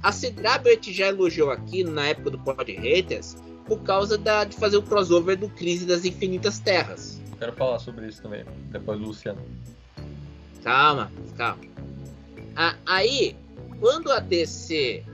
[0.03, 4.77] A Cedrabert já elogiou aqui na época do Pod Haters por causa da, de fazer
[4.77, 7.21] o crossover do Crise das Infinitas Terras.
[7.39, 9.41] Quero falar sobre isso também, depois do Luciano.
[10.65, 11.63] Calma, calma.
[12.57, 13.37] Ah, aí,
[13.79, 15.05] quando a DC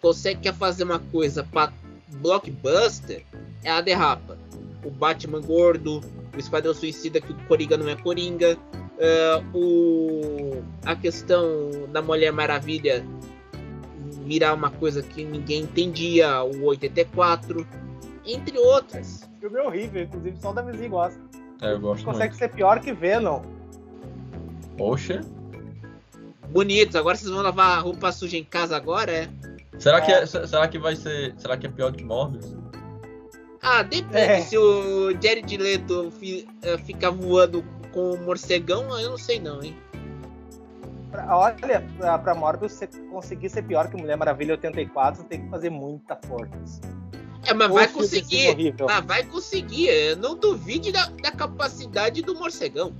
[0.00, 1.72] consegue fazer uma coisa para
[2.08, 3.24] blockbuster,
[3.64, 4.38] ela derrapa.
[4.84, 6.00] O Batman gordo,
[6.36, 12.32] o Esquadrão Suicida que o Coringa não é Coringa, uh, o, a questão da Mulher
[12.32, 13.04] Maravilha
[14.24, 17.66] virar uma coisa que ninguém entendia, o 84,
[18.24, 19.28] entre outras.
[19.36, 21.20] O filme é horrível, inclusive só o Davizinho gosta.
[21.60, 22.38] É, eu gosto Consegue muito.
[22.38, 23.42] ser pior que Venom.
[24.76, 25.20] Poxa.
[26.48, 29.28] Bonitos, agora vocês vão lavar roupa suja em casa agora, é?
[29.78, 31.34] Será que, é, será que vai ser.
[31.36, 32.56] Será que é pior que Morbius?
[33.64, 34.18] Ah, depende.
[34.18, 34.42] É.
[34.42, 39.62] Se o Jared Leto fi, uh, ficar voando com o morcegão, eu não sei não,
[39.62, 39.74] hein?
[41.28, 46.18] Olha, pra, pra Morbius conseguir ser pior que Mulher Maravilha 84, tem que fazer muita
[46.26, 46.80] força.
[47.46, 48.74] É, mas vai conseguir.
[48.80, 50.16] Mas vai conseguir.
[50.16, 52.92] Não duvide da, da capacidade do morcegão.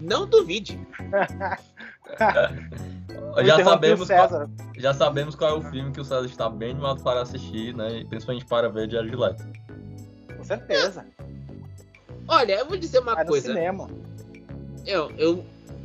[0.00, 0.80] Não duvide.
[3.44, 7.02] já sabemos, qual, já sabemos qual é o filme que o César está bem animado
[7.02, 8.04] para assistir, né?
[8.08, 9.44] Principalmente para ver Jared Leto
[10.56, 11.06] certeza.
[12.28, 13.48] Olha, eu vou dizer uma Vai coisa.
[13.48, 13.90] No cinema.
[14.86, 15.44] Eu, eu,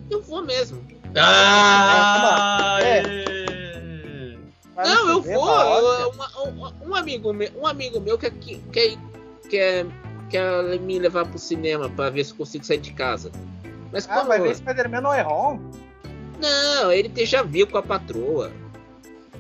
[0.09, 0.81] eu vou mesmo.
[1.15, 2.77] Ah!
[2.81, 3.01] É.
[4.75, 5.59] Não, eu vou.
[5.99, 8.97] Eu, um, um, amigo meu, um amigo meu quer, quer,
[9.49, 9.85] quer,
[10.29, 13.31] quer me levar pro cinema para ver se consigo sair de casa.
[13.91, 15.71] Mas ah, vai ver Spider-Man no Home?
[16.41, 18.51] Não, ele já viu com a patroa.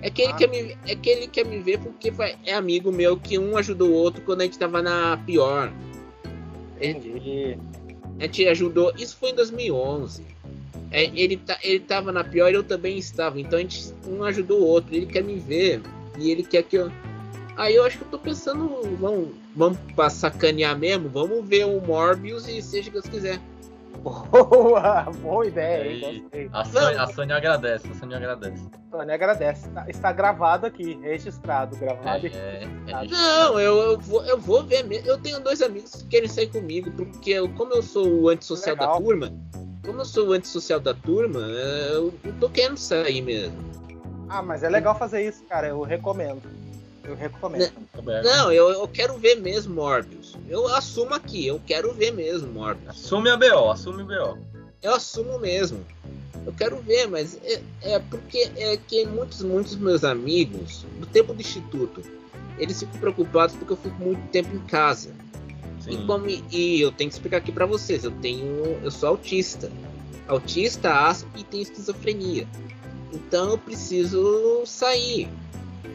[0.05, 0.35] É que, ele ah.
[0.35, 2.13] quer me, é que ele quer me ver porque
[2.45, 5.73] é amigo meu que um ajudou o outro quando a gente tava na pior.
[6.79, 7.57] Ele,
[8.19, 8.93] a gente ajudou.
[8.95, 10.23] Isso foi em 2011.
[10.91, 13.41] É, ele, tá, ele tava na pior e eu também estava.
[13.41, 14.93] Então a gente um ajudou o outro.
[14.93, 15.81] Ele quer me ver
[16.19, 16.91] e ele quer que eu.
[17.57, 21.81] Aí eu acho que eu tô pensando, vamos, vamos pra sacanear mesmo, vamos ver o
[21.81, 23.39] Morbius e seja o que Deus quiser.
[24.01, 25.03] Boa!
[25.21, 26.21] Boa ideia, hein?
[26.21, 26.49] Gostei.
[26.53, 28.63] A Sônia, a Sônia agradece, a Sônia agradece.
[28.91, 29.67] Sônia agradece.
[29.67, 33.09] Está, está gravado aqui, registrado, gravado É, é, registrado.
[33.09, 35.07] Não, eu, eu, vou, eu vou ver mesmo.
[35.07, 38.75] Eu tenho dois amigos que querem sair comigo, porque eu, como eu sou o antissocial
[38.75, 39.01] da Legal.
[39.01, 39.33] turma,
[39.85, 43.57] como eu sou o antissocial da turma, eu, eu tô querendo sair mesmo.
[44.27, 45.67] Ah, mas é legal fazer isso, cara.
[45.67, 46.41] Eu recomendo.
[47.03, 47.71] Eu recomendo.
[47.93, 48.23] Também.
[48.23, 50.24] Não, eu, eu quero ver mesmo Morbius.
[50.47, 52.89] Eu assumo aqui, eu quero ver mesmo Morbius.
[52.89, 54.37] Assume a BO, assume o BO.
[54.81, 55.85] Eu assumo mesmo.
[56.45, 61.33] Eu quero ver, mas é, é porque é que muitos, muitos meus amigos, do tempo
[61.33, 62.03] do instituto,
[62.57, 65.11] eles ficam preocupados porque eu fico muito tempo em casa.
[65.87, 68.79] E, como, e eu tenho que explicar aqui pra vocês, eu tenho.
[68.83, 69.71] Eu sou autista.
[70.27, 72.47] Autista, asp e tenho esquizofrenia.
[73.13, 75.29] Então eu preciso sair.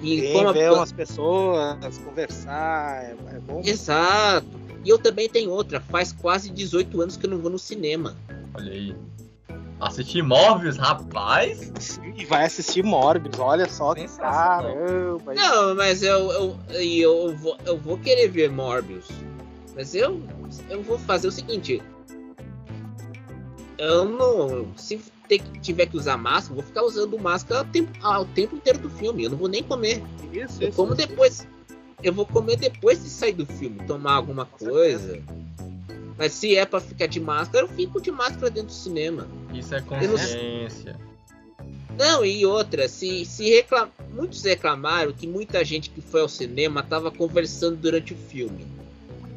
[0.03, 3.61] E Sim, como a- ver umas pessoas, conversar, é, é bom.
[3.65, 4.47] Exato.
[4.85, 8.17] E eu também tenho outra, faz quase 18 anos que eu não vou no cinema.
[8.55, 8.97] Olha aí.
[9.79, 11.73] Assistir Morbius, rapaz?
[12.17, 15.35] E vai assistir Morbius, olha só que caramba.
[15.35, 19.07] Não, mas eu, eu, e eu, vou, eu vou querer ver Morbius.
[19.75, 20.21] Mas eu,
[20.69, 21.83] eu vou fazer o seguinte.
[23.79, 24.67] Eu não.
[24.77, 25.01] Se
[25.31, 28.57] ter que- tiver que usar máscara, vou ficar usando máscara o tempo, ah, o tempo
[28.57, 29.23] inteiro do filme.
[29.23, 30.03] Eu não vou nem comer.
[30.33, 31.07] Isso, Eu isso, como isso.
[31.07, 31.47] depois.
[32.03, 35.23] Eu vou comer depois de sair do filme, tomar alguma coisa.
[36.19, 39.29] Mas se é pra ficar de máscara, eu fico de máscara dentro do cinema.
[39.55, 40.97] Isso é consciência.
[41.97, 43.89] Não, e outra, se, se reclam...
[44.13, 48.67] muitos reclamaram que muita gente que foi ao cinema tava conversando durante o filme.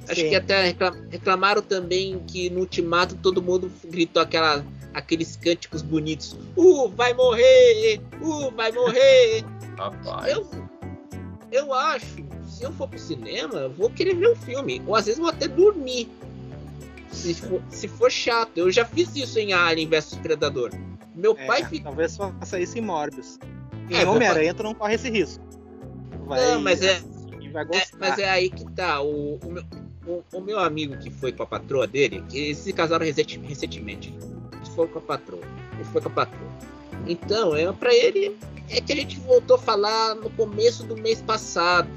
[0.07, 0.29] Acho Sim.
[0.29, 6.35] que até recla- reclamaram também que no ultimato todo mundo gritou aquela, aqueles cânticos bonitos.
[6.55, 8.01] Uh, vai morrer!
[8.21, 9.43] Uh, vai morrer!
[9.77, 10.31] Rapaz.
[10.31, 10.47] eu,
[11.51, 12.15] eu acho,
[12.47, 14.81] se eu for pro cinema, eu vou querer ver um filme.
[14.85, 16.09] Ou às vezes vou até dormir.
[17.11, 18.57] Se for, se for chato.
[18.57, 20.71] Eu já fiz isso em Alien vs Predador.
[21.15, 21.83] Meu É, pai fica.
[21.85, 23.37] Talvez faça isso em Morbius.
[23.89, 25.43] Em É, Homem-Aranha, tu não corre esse risco.
[26.25, 27.01] Vai, Não, mas é-
[27.51, 28.99] vai É, mas é aí que tá.
[29.01, 29.63] O, o, meu,
[30.07, 34.11] o, o meu amigo que foi com a patroa dele, eles se casaram recentemente.
[34.75, 35.41] Foram com a patroa.
[35.73, 36.51] Ele foi com a patroa.
[37.07, 38.37] Então, é, pra ele,
[38.69, 41.89] é que a gente voltou a falar no começo do mês passado.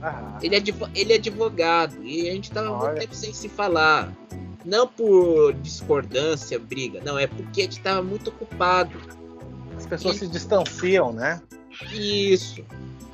[0.00, 0.62] Ah, Ele é,
[0.94, 4.12] ele é advogado e a gente tava muito tempo sem se falar.
[4.64, 7.00] Não por discordância, briga.
[7.04, 8.92] Não, é porque a gente tava muito ocupado.
[9.76, 11.40] as pessoas se distanciam, né?
[11.92, 12.64] Isso.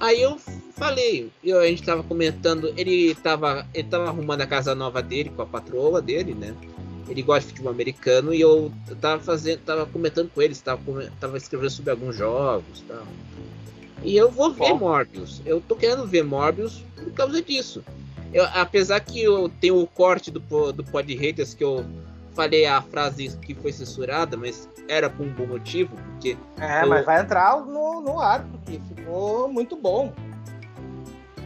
[0.00, 0.38] Aí eu
[0.72, 5.30] falei, eu, a gente tava comentando, ele tava, ele tava arrumando a casa nova dele
[5.34, 6.54] com a patroa dele, né?
[7.08, 11.36] Ele gosta de futebol americano e eu tava fazendo, tava comentando com eles, tava, tava
[11.36, 13.06] escrevendo sobre alguns jogos, tal.
[14.02, 14.78] E eu vou ver Bom.
[14.78, 15.42] Morbius.
[15.44, 17.82] Eu tô querendo ver Morbius por causa disso.
[18.32, 20.40] Eu, apesar que eu tenho o corte do,
[20.72, 21.84] do Pod Haters que eu
[22.34, 26.88] falei a frase que foi censurada, mas era por um bom motivo, porque É, Eu-
[26.88, 30.12] mas vai entrar no, no ar, porque ficou muito bom.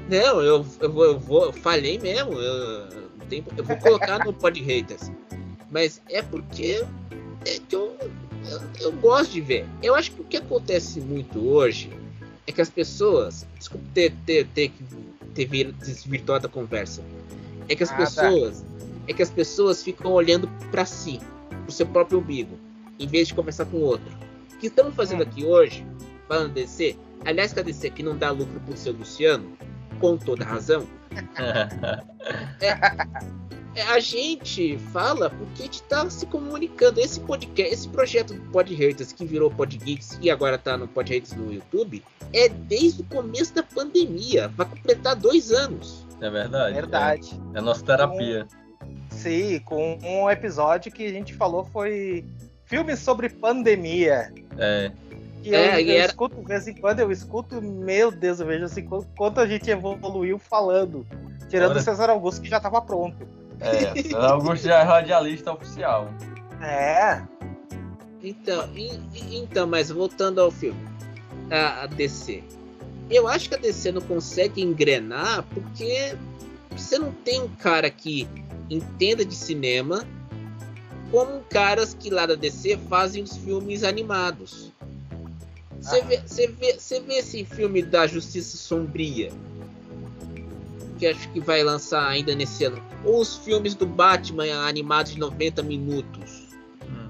[0.08, 2.32] Não, eu, eu, vou, eu vou, eu falei mesmo.
[2.34, 2.88] Eu,
[3.56, 5.10] eu vou colocar no Pod Haters.
[5.72, 6.84] Mas é porque
[7.46, 7.96] é que eu,
[8.50, 9.66] eu, eu gosto de ver.
[9.82, 11.90] Eu acho que o que acontece muito hoje
[12.46, 13.46] é que as pessoas.
[13.58, 14.84] Desculpa ter, ter, ter, que-
[15.34, 17.02] ter vir- desvirtuado a conversa.
[17.68, 17.98] É que as Ah, tá.
[18.04, 18.64] pessoas.
[19.08, 21.18] É que as pessoas ficam olhando pra si,
[21.64, 22.56] pro seu próprio umbigo,
[23.00, 24.12] em vez de conversar com o outro.
[24.54, 25.22] O que estamos fazendo Hum.
[25.28, 25.84] aqui hoje,
[26.28, 29.56] falando DC, aliás, que a DC aqui não dá lucro pro seu Luciano,
[29.98, 30.86] com toda razão,
[32.60, 32.72] é,
[33.80, 37.00] a gente fala porque a gente tá se comunicando.
[37.00, 40.86] Esse podcast, esse projeto do Pod Haters que virou Pod Geeks e agora tá no
[40.86, 42.02] Pod Haters no YouTube,
[42.32, 44.48] é desde o começo da pandemia.
[44.48, 46.06] Vai completar dois anos.
[46.20, 46.74] É verdade.
[46.74, 47.40] Verdade.
[47.52, 48.46] É, é a nossa terapia.
[49.10, 52.24] Sim, com um episódio que a gente falou foi
[52.66, 54.32] filmes sobre pandemia.
[54.58, 54.90] É.
[55.42, 58.38] Que É, eu, e eu era- escuto, de vez em quando eu escuto, meu Deus,
[58.38, 61.04] eu vejo assim, qu- quanto a gente evoluiu falando.
[61.48, 63.26] Tirando o César Augusto, que já tava pronto.
[63.62, 64.14] É.
[64.26, 66.08] Augusto já é radialista oficial.
[66.60, 67.22] É,
[68.22, 70.80] Então, e- e- então, mas voltando ao filme,
[71.50, 72.42] a, a DC.
[73.10, 76.14] Eu acho que a DC não consegue engrenar porque
[76.70, 78.28] você não tem um cara que
[78.70, 80.06] entenda de cinema
[81.10, 84.70] como caras que lá da DC fazem os filmes animados.
[85.80, 86.04] Você Ah.
[86.04, 89.32] vê, você vê, você vê esse filme da Justiça Sombria,
[91.02, 95.18] que acho que vai lançar ainda nesse ano, ou os filmes do Batman animados de
[95.18, 96.42] 90 minutos
[96.84, 97.08] Hum.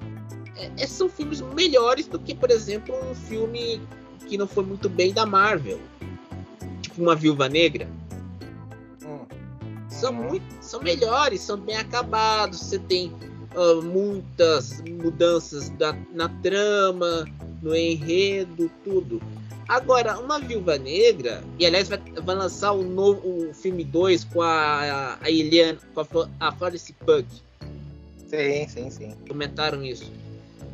[0.79, 3.83] é- são filmes melhores do que, por exemplo, um filme
[4.27, 5.79] que não foi muito bem da Marvel.
[6.81, 7.87] Tipo uma Viúva Negra.
[9.05, 9.27] Hum.
[9.91, 10.29] São Uhum.
[10.29, 12.61] muito, são melhores, são bem acabados.
[12.61, 13.13] Você tem
[13.55, 17.27] uh, muitas mudanças da, na trama,
[17.61, 19.21] no enredo, tudo.
[19.73, 24.43] Agora, uma Viúva Negra, e aliás vai, vai lançar o novo o filme 2 com
[24.43, 27.27] a, a Eliana, com a, a Florence Pug.
[28.27, 29.17] Sim, sim, sim.
[29.27, 30.13] Comentaram isso.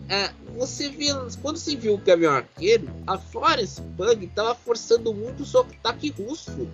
[0.09, 5.45] É, você viu, quando se viu o Gavião Arqueiro, a Florence Pug tava forçando muito
[5.45, 6.67] o sotaque russo.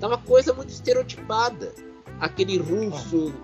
[0.00, 1.74] Tava coisa muito estereotipada.
[2.18, 3.34] Aquele russo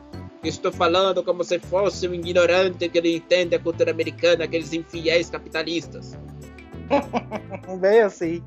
[0.41, 4.73] que estou falando como se fosse um ignorante que não entende a cultura americana, aqueles
[4.73, 6.17] infiéis capitalistas.
[7.81, 8.43] Bem assim.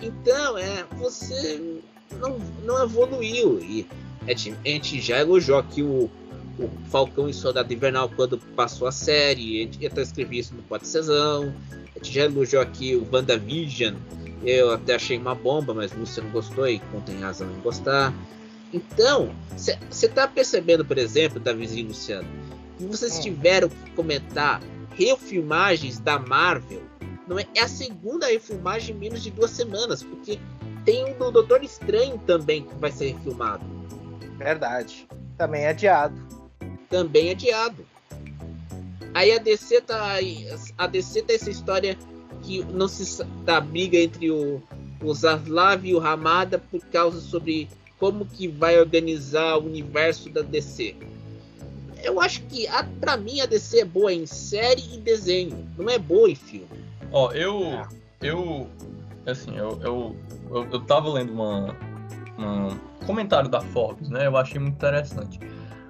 [0.00, 1.80] Então, é, você
[2.18, 3.60] não, não evoluiu.
[3.60, 3.86] E
[4.26, 6.10] a gente já elogiou aqui o,
[6.58, 9.60] o Falcão e Soldado Invernal quando passou a série.
[9.60, 11.54] A gente até escrevi isso no Pode Sezão.
[11.94, 13.94] A gente já elogiou aqui o WandaVision.
[14.44, 18.12] Eu até achei uma bomba, mas você não gostou e contém razão em gostar.
[18.72, 22.26] Então, você está percebendo, por exemplo, Davizinho Luciano,
[22.78, 23.20] que vocês hum.
[23.20, 24.60] tiveram que comentar
[24.96, 26.82] refilmagens da Marvel
[27.32, 30.38] não é, é a segunda refilmagem em menos de duas semanas, porque
[30.84, 33.64] tem um do Doutor Estranho também que vai ser refilmado.
[34.36, 35.08] Verdade.
[35.38, 36.14] Também adiado.
[36.90, 37.86] Também adiado.
[39.14, 40.18] Aí a DC tá.
[40.76, 41.96] A DC tá essa história
[42.42, 44.62] que não se da briga entre o,
[45.02, 47.68] o Zaslav e o Ramada por causa sobre
[47.98, 50.96] como que vai organizar o universo da DC.
[52.02, 52.66] Eu acho que
[53.00, 56.81] para mim a DC é boa em série e desenho, não é boa em filme.
[57.12, 57.62] Ó, eu.
[57.64, 57.88] É.
[58.20, 58.68] Eu.
[59.26, 60.16] Assim, eu, eu,
[60.50, 61.76] eu, eu tava lendo uma,
[62.38, 64.26] um comentário da Forbes, né?
[64.26, 65.38] Eu achei muito interessante.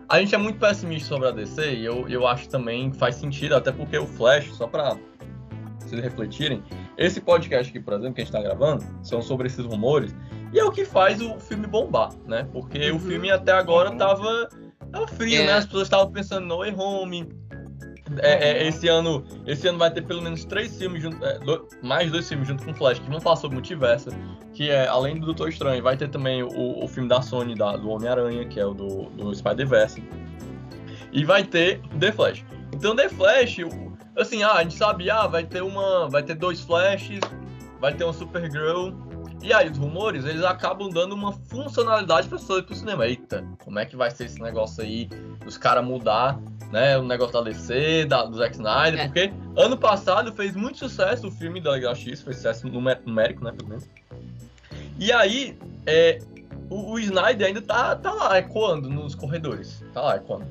[0.08, 3.54] A gente é muito pessimista sobre a DC e eu, eu acho também faz sentido,
[3.54, 4.98] até porque o Flash, só pra
[5.78, 6.62] vocês refletirem,
[6.98, 10.14] esse podcast aqui, por exemplo, que a gente tá gravando, são sobre esses rumores,
[10.52, 12.46] e é o que faz o filme bombar, né?
[12.52, 12.96] Porque uhum.
[12.96, 13.96] o filme até agora uhum.
[13.96, 14.48] tava,
[14.90, 15.46] tava frio, é.
[15.46, 15.52] né?
[15.54, 17.28] As pessoas estavam pensando no Way Home,
[18.18, 21.38] é, é, esse ano esse ano vai ter pelo menos três filmes junto, é,
[21.82, 24.10] mais dois filmes junto com Flash que vão falar sobre multiverso
[24.52, 27.76] que é além do Doutor Estranho vai ter também o, o filme da Sony da,
[27.76, 30.02] do Homem Aranha que é o do, do Spider Verse
[31.12, 32.44] e vai ter The Flash.
[32.72, 33.58] Então The Flash
[34.16, 37.20] assim ah a gente sabe ah vai ter uma vai ter dois Flashes
[37.80, 38.90] vai ter uma Supergirl
[39.42, 43.06] e aí os rumores, eles acabam dando uma funcionalidade para pessoas pro cinema.
[43.06, 45.08] Eita, como é que vai ser esse negócio aí?
[45.44, 46.38] Os caras mudar
[46.72, 46.96] né?
[46.96, 49.04] O negócio da DC, da, do Zack Snyder, é.
[49.04, 53.52] porque ano passado fez muito sucesso o filme da Liga X, fez sucesso numérico, né?
[53.52, 53.88] Pelo menos.
[54.98, 56.18] E aí, é,
[56.70, 59.84] o, o, Snyder ainda tá, tá lá ecoando nos corredores.
[59.92, 60.46] Tá lá ecoando.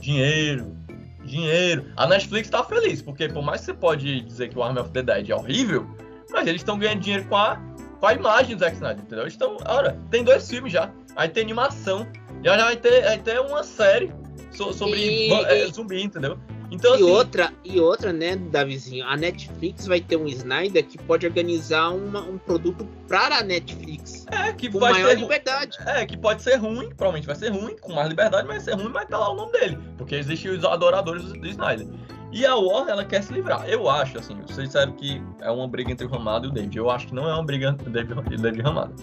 [0.00, 0.76] Dinheiro,
[1.24, 1.86] dinheiro.
[1.96, 4.90] A Netflix tá feliz, porque por mais que você pode dizer que o Army of
[4.90, 5.86] the Dead é horrível,
[6.30, 7.60] mas eles estão ganhando dinheiro com a,
[8.00, 9.28] com a imagem do Zack Snyder, entendeu?
[9.28, 10.90] Então, olha, tem dois filmes já.
[11.14, 12.06] Aí tem animação.
[12.42, 14.10] Já, já vai ter, vai ter uma série
[14.50, 16.38] so, sobre e, é, zumbi, entendeu?
[16.70, 20.96] Então, e assim, outra, e outra, né, Davizinho, a Netflix vai ter um Snyder que
[20.98, 24.24] pode organizar uma, um produto para a Netflix.
[24.30, 25.76] É, que com vai maior liberdade.
[25.84, 28.80] É, que pode ser ruim, provavelmente vai ser ruim, com mais liberdade, mas vai ser
[28.80, 29.78] ruim, mas tá lá o nome dele.
[29.98, 31.88] Porque existem os adoradores do, do Snyder.
[32.32, 33.68] E a Warner, ela quer se livrar.
[33.68, 36.78] Eu acho, assim, vocês disseram que é uma briga entre o Ramado e o David.
[36.78, 38.94] Eu acho que não é uma briga entre o David, David Ramado.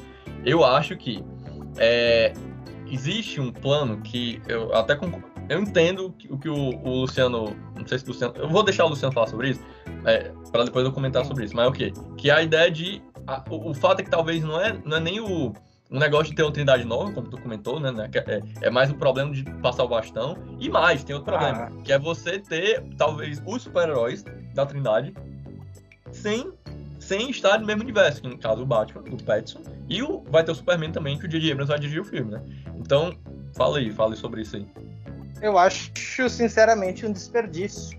[0.46, 1.22] Eu acho que
[1.78, 2.32] é,
[2.90, 7.56] existe um plano que eu até concordo eu entendo o que o, o, Luciano.
[7.76, 8.34] Não sei se o Luciano.
[8.38, 9.62] Eu vou deixar o Luciano falar sobre isso,
[10.06, 11.56] é, para depois eu comentar sobre isso.
[11.56, 11.94] Mas é o quê?
[12.18, 13.02] Que a ideia de.
[13.26, 15.54] A, o, o, fato é que talvez não é, não é nem o,
[15.90, 17.92] o negócio de ter uma trindade nova, como tu comentou, né?
[17.92, 20.38] né é, é, mais o problema de passar o bastão.
[20.60, 21.82] E mais, tem outro problema, ah.
[21.84, 24.24] que é você ter, talvez, os super-heróis
[24.54, 25.14] da trindade
[26.12, 26.52] sem,
[27.00, 28.22] sem estar no mesmo universo.
[28.22, 29.62] Que no caso, o Batman, o Petson.
[29.90, 31.52] E o, vai ter o Superman também, que o J.J.
[31.52, 32.42] Abrams vai dirigir o filme, né?
[32.76, 33.14] Então,
[33.56, 34.68] fala aí, fala aí sobre isso aí.
[35.42, 35.92] Eu acho,
[36.30, 37.98] sinceramente, um desperdício.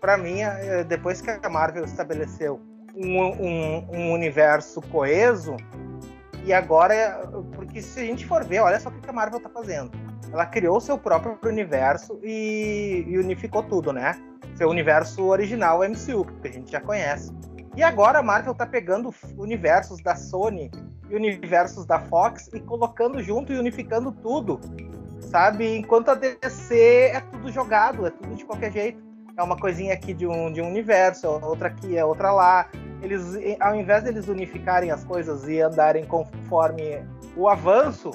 [0.00, 2.60] Para mim, é, depois que a Marvel estabeleceu
[2.94, 5.56] um, um, um, universo coeso,
[6.44, 9.48] e agora, porque se a gente for ver, olha só o que a Marvel está
[9.48, 9.90] fazendo.
[10.32, 14.20] Ela criou seu próprio universo e, e unificou tudo, né?
[14.56, 17.32] Seu universo original, o MCU, que a gente já conhece.
[17.76, 20.70] E agora a Marvel está pegando universos da Sony
[21.08, 24.60] e universos da Fox e colocando junto e unificando tudo
[25.24, 25.76] sabe?
[25.76, 29.02] Enquanto a DC é tudo jogado, é tudo de qualquer jeito.
[29.36, 32.68] É uma coisinha aqui de um, de um universo, outra aqui, é outra lá.
[33.02, 37.04] Eles, ao invés deles unificarem as coisas e andarem conforme
[37.36, 38.12] o avanço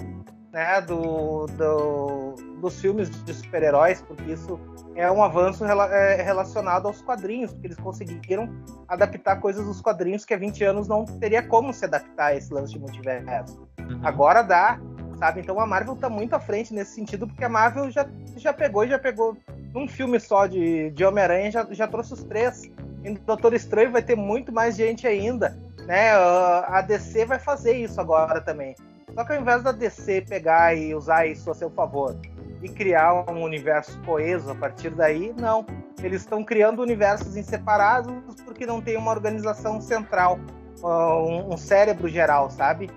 [0.51, 4.59] né, do, do, dos filmes de super-heróis, porque isso
[4.95, 8.49] é um avanço rela é, relacionado aos quadrinhos, porque eles conseguiram
[8.87, 12.53] adaptar coisas dos quadrinhos que há 20 anos não teria como se adaptar a esse
[12.53, 13.67] lance de multiverso.
[13.79, 13.99] Uhum.
[14.03, 14.79] Agora dá,
[15.19, 15.41] sabe?
[15.41, 18.07] Então a Marvel tá muito à frente nesse sentido, porque a Marvel já,
[18.37, 19.37] já pegou e já pegou
[19.73, 22.63] num filme só de, de Homem-Aranha, já, já trouxe os três.
[23.03, 26.11] E Doutor Estranho vai ter muito mais gente ainda, né?
[26.11, 28.75] A DC vai fazer isso agora também.
[29.13, 32.15] Só que ao invés da DC pegar e usar isso a seu favor
[32.61, 35.65] e criar um universo coeso a partir daí, não.
[36.01, 38.13] Eles estão criando universos em separados
[38.45, 40.39] porque não tem uma organização central,
[40.83, 42.89] um, cérebro geral, sabe?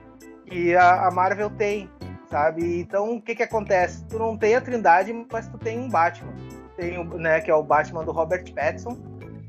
[0.50, 1.88] E a, Marvel tem,
[2.32, 2.80] sabe?
[2.80, 4.04] Então o que que acontece?
[4.06, 6.32] Tu não tem a Trindade, mas tu tem um Batman,
[6.76, 7.40] tem, né?
[7.40, 8.96] Que é o Batman do Robert Pattinson.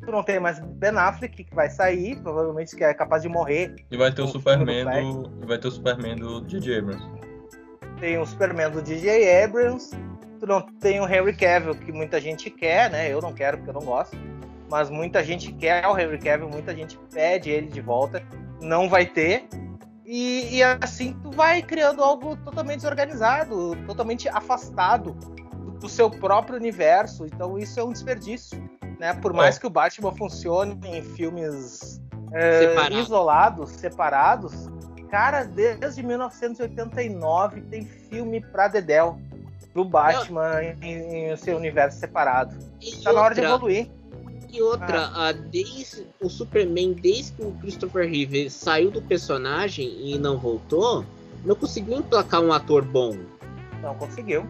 [0.06, 3.74] Tu não tem mais Ben Affleck que vai sair, provavelmente que é capaz de morrer.
[3.90, 7.24] E vai ter o Superman do, vai ter o Superman do DJ Abrams
[8.04, 9.92] tem o Superman do DJ Abrams,
[10.38, 13.10] tu não tem o Henry Cavill, que muita gente quer, né?
[13.10, 14.18] Eu não quero porque eu não gosto.
[14.70, 18.22] Mas muita gente quer o Henry Cavill, muita gente pede ele de volta.
[18.62, 19.46] Não vai ter.
[20.16, 25.14] E, e assim tu vai criando algo totalmente desorganizado, totalmente afastado
[25.80, 27.26] do seu próprio universo.
[27.26, 28.61] Então isso é um desperdício.
[28.99, 29.16] Né?
[29.16, 29.59] Por mais é.
[29.59, 31.99] que o Batman funcione em filmes
[32.32, 34.70] é, isolados, separados,
[35.09, 39.20] Cara, desde 1989 tem filme pra Dedel
[39.72, 42.57] do Batman em, em seu universo separado.
[42.82, 43.91] E tá outra, na hora de evoluir.
[44.54, 45.32] E outra, ah.
[45.32, 51.04] desde o Superman, desde que o Christopher Reeve saiu do personagem e não voltou,
[51.43, 53.18] não conseguiu emplacar um ator bom.
[53.82, 54.45] Não conseguiu.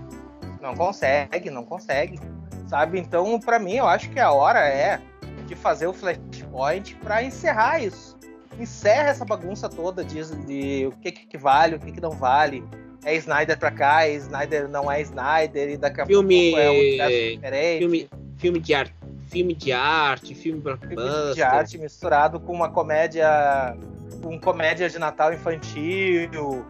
[0.62, 2.20] Não consegue, não consegue.
[2.68, 3.00] Sabe?
[3.00, 5.02] Então, para mim, eu acho que a hora é
[5.48, 8.14] de fazer o Flashpoint para encerrar isso
[8.60, 12.64] encerra essa bagunça toda de, de o que, que vale, o que, que não vale.
[13.04, 16.52] É Snyder pra cá, é Snyder não é Snyder, e daqui a filme...
[16.52, 17.80] pouco é um diferente.
[17.80, 18.94] Filme, filme de arte,
[19.28, 20.98] filme de arte, filme blockbuster.
[20.98, 23.78] Filme de arte misturado com uma comédia,
[24.22, 26.66] com comédia de Natal infantil,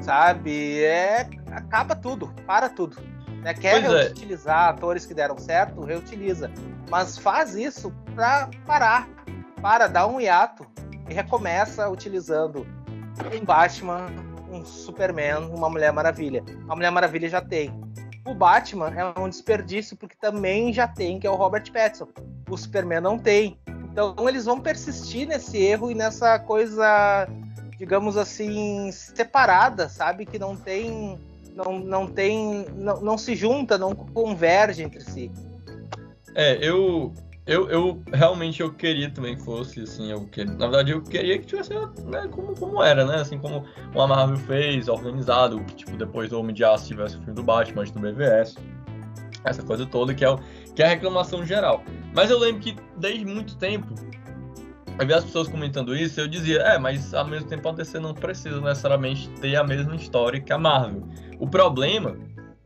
[0.00, 0.82] sabe?
[0.82, 2.96] É, acaba tudo, para tudo.
[3.42, 3.54] Né?
[3.54, 4.02] Quer pois é.
[4.04, 4.70] reutilizar é.
[4.70, 6.50] atores que deram certo, reutiliza.
[6.90, 9.08] Mas faz isso pra parar,
[9.60, 10.66] para dar um hiato,
[11.08, 12.66] e recomeça utilizando
[13.34, 14.06] um Batman,
[14.50, 16.44] um Superman, uma Mulher Maravilha.
[16.68, 17.72] A Mulher Maravilha já tem.
[18.28, 22.08] O Batman é um desperdício porque também já tem, que é o Robert Pattinson.
[22.46, 23.58] O Superman não tem.
[23.90, 27.26] Então eles vão persistir nesse erro e nessa coisa,
[27.78, 30.26] digamos assim, separada, sabe?
[30.26, 31.18] Que não tem.
[31.54, 32.66] Não, não tem.
[32.74, 35.32] Não, não se junta, não converge entre si.
[36.34, 37.14] É, eu,
[37.48, 41.38] eu, eu realmente eu queria também que fosse assim, eu que, na verdade eu queria
[41.38, 41.72] que tivesse
[42.04, 43.16] né, como, como era, né?
[43.22, 47.20] Assim como o Marvel fez, organizado, que tipo depois do Homem de Aço tivesse o
[47.20, 48.54] filme do Batman do BVS.
[49.44, 50.38] Essa coisa toda que é, o,
[50.76, 51.82] que é a reclamação geral.
[52.14, 53.94] Mas eu lembro que desde muito tempo
[54.98, 57.98] eu vi as pessoas comentando isso, eu dizia, é, mas ao mesmo tempo a DC
[57.98, 61.02] não precisa necessariamente ter a mesma história que a Marvel.
[61.38, 62.18] O problema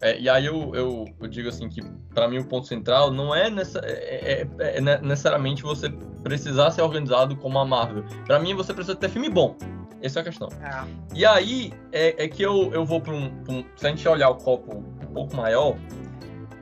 [0.02, 1.80] é, e aí eu, eu, eu, digo assim que
[2.12, 5.88] para mim o ponto central não é, nessa, é, é, é, é necessariamente você
[6.24, 8.04] precisar ser organizado como a Marvel.
[8.26, 9.56] Para mim você precisa ter filme bom.
[10.02, 10.48] Essa é a questão.
[10.60, 10.84] É.
[11.14, 14.34] E aí é, que eu, eu vou para um, um, Se a gente olhar o
[14.34, 15.76] copo um pouco maior,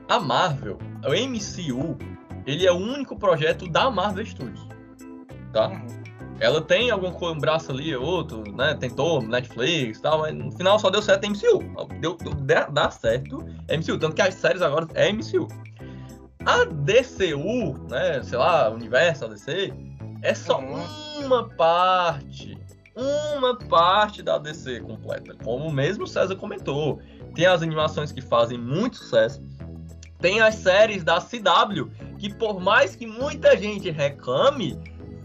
[0.07, 1.97] a Marvel, o MCU,
[2.45, 4.67] ele é o único projeto da Marvel Studios.
[5.51, 5.69] Tá?
[5.69, 6.00] Uhum.
[6.41, 8.73] Ela tem algum um braço ali, outro, né?
[8.73, 11.59] Tentou Netflix e tal, mas no final só deu certo MCU.
[11.99, 13.99] Deu, deu, dá certo MCU.
[13.99, 15.47] Tanto que as séries agora é MCU.
[16.43, 18.23] A DCU, né?
[18.23, 19.71] Sei lá, Universal DC,
[20.23, 20.83] é só uhum.
[21.23, 22.57] uma parte.
[22.95, 25.35] Uma parte da DC completa.
[25.43, 26.99] Como o mesmo César comentou.
[27.35, 29.39] Tem as animações que fazem muito sucesso.
[30.19, 34.77] Tem as séries da CW, que por mais que muita gente reclame,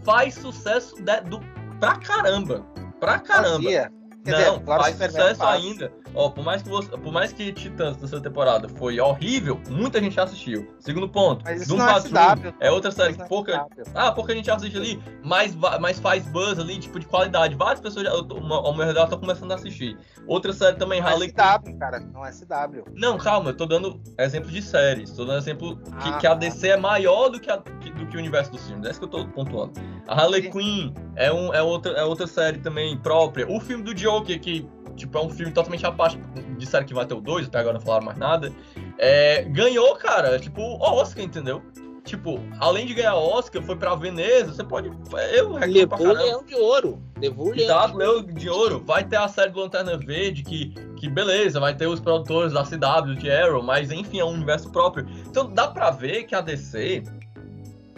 [0.03, 1.39] faz sucesso de, do,
[1.79, 2.65] pra caramba.
[2.99, 3.63] Pra caramba.
[3.63, 3.91] Fazia.
[4.23, 5.93] Quer não, dizer, faz sucesso ainda.
[6.17, 10.19] Ó, por mais que você, por mais que Titãs terceira temporada foi horrível, muita gente
[10.19, 10.67] assistiu.
[10.79, 14.75] Segundo ponto, Doom é Patrol é, outra série que é pouca, ah, pouca gente assiste
[14.75, 17.53] ali, mas, mas faz buzz ali, tipo de qualidade.
[17.53, 19.95] Várias pessoas já, ao meu redor estão começando a assistir.
[20.25, 22.85] Outra série também, não é Harley é CW, cara, não é CW.
[22.95, 26.33] Não, calma, eu tô dando exemplo de séries, tô dando exemplo que, ah, que a
[26.33, 28.87] DC é maior do que, a, que, do que o universo dos filmes.
[28.87, 29.73] É isso que eu tô pontuando.
[30.07, 30.49] A Harley.
[30.49, 33.49] Quinn é, um, é, outra, é outra série também própria.
[33.49, 36.19] O filme do Joker, que tipo, é um filme totalmente à parte.
[36.57, 38.51] Disseram que vai ter o 2, até agora não falaram mais nada.
[38.97, 41.61] É, ganhou, cara, tipo, Oscar, entendeu?
[42.07, 44.87] Tipo, além de ganhar Oscar, foi pra Veneza, você pode.
[45.35, 47.03] Eu Levou o Leão de Ouro.
[47.19, 47.91] Levou o Leão.
[47.91, 48.81] de Leão de Ouro.
[48.85, 52.63] Vai ter a série do Lanterna Verde, que, que beleza, vai ter os produtores da
[52.63, 55.05] CW, de Arrow, mas enfim, é um universo próprio.
[55.27, 57.03] Então dá pra ver que a DC.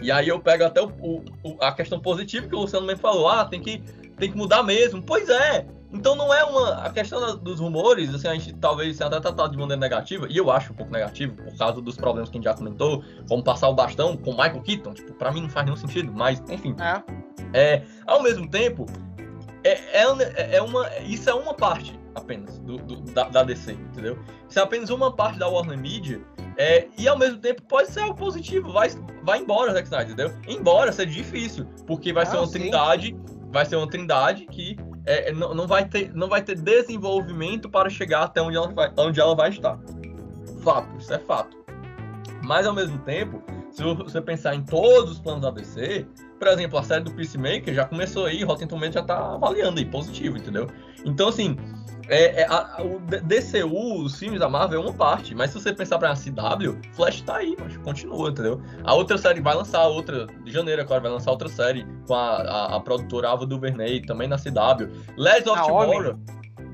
[0.01, 0.87] E aí eu pego até o,
[1.43, 3.29] o, a questão positiva que o Luciano também falou.
[3.29, 3.77] Ah, tem que,
[4.17, 5.03] tem que mudar mesmo.
[5.03, 6.83] Pois é, Então não é uma.
[6.83, 10.27] A questão da- dos rumores, assim, a gente talvez tenha até tratado de maneira negativa,
[10.29, 13.03] e eu acho um pouco negativo, por causa dos problemas que a gente já comentou,
[13.27, 14.93] como passar o bastão com Michael Keaton.
[14.93, 16.75] Tipo, pra mim não faz nenhum sentido, mas, enfim.
[16.79, 17.03] É.
[17.53, 18.85] É, ao mesmo tempo,
[19.63, 24.17] é, é, é uma, isso é uma parte apenas do, do- da, da DC, entendeu?
[24.47, 26.21] Isso é apenas uma parte da Warner Media.
[26.57, 28.89] É, e ao mesmo tempo pode ser algo positivo, vai,
[29.23, 30.33] vai embora, Zack Snyder, entendeu?
[30.47, 32.59] Embora seja difícil, porque vai Ah, ser uma sim.
[32.59, 33.15] trindade,
[33.51, 37.69] vai ser uma trindade que é, é, não, não, vai ter, não vai ter desenvolvimento
[37.69, 39.79] para chegar até onde ela vai, onde ela vai estar.
[40.63, 41.57] Fato, isso é fato.
[42.43, 43.41] Mas ao mesmo tempo,
[43.71, 46.05] se você pensar em todos os planos da DC,
[46.37, 49.85] por exemplo, a série do Peacemaker já começou aí, Rotten Tomatoes já tá avaliando aí,
[49.85, 50.67] positivo, entendeu?
[51.05, 51.57] Então, assim,
[52.10, 55.60] é, é, a- a- o DCU, os filmes da Marvel é uma parte, mas se
[55.62, 58.62] você pensar pra CW, Flash tá aí, mas continua, entendeu?
[58.84, 62.38] A outra série vai lançar outra, de janeiro agora vai lançar outra série com a,
[62.41, 64.89] a, a produtora Ava DuVernay, também na CW.
[65.18, 65.86] Legends of Naomi.
[65.93, 66.20] Tomorrow,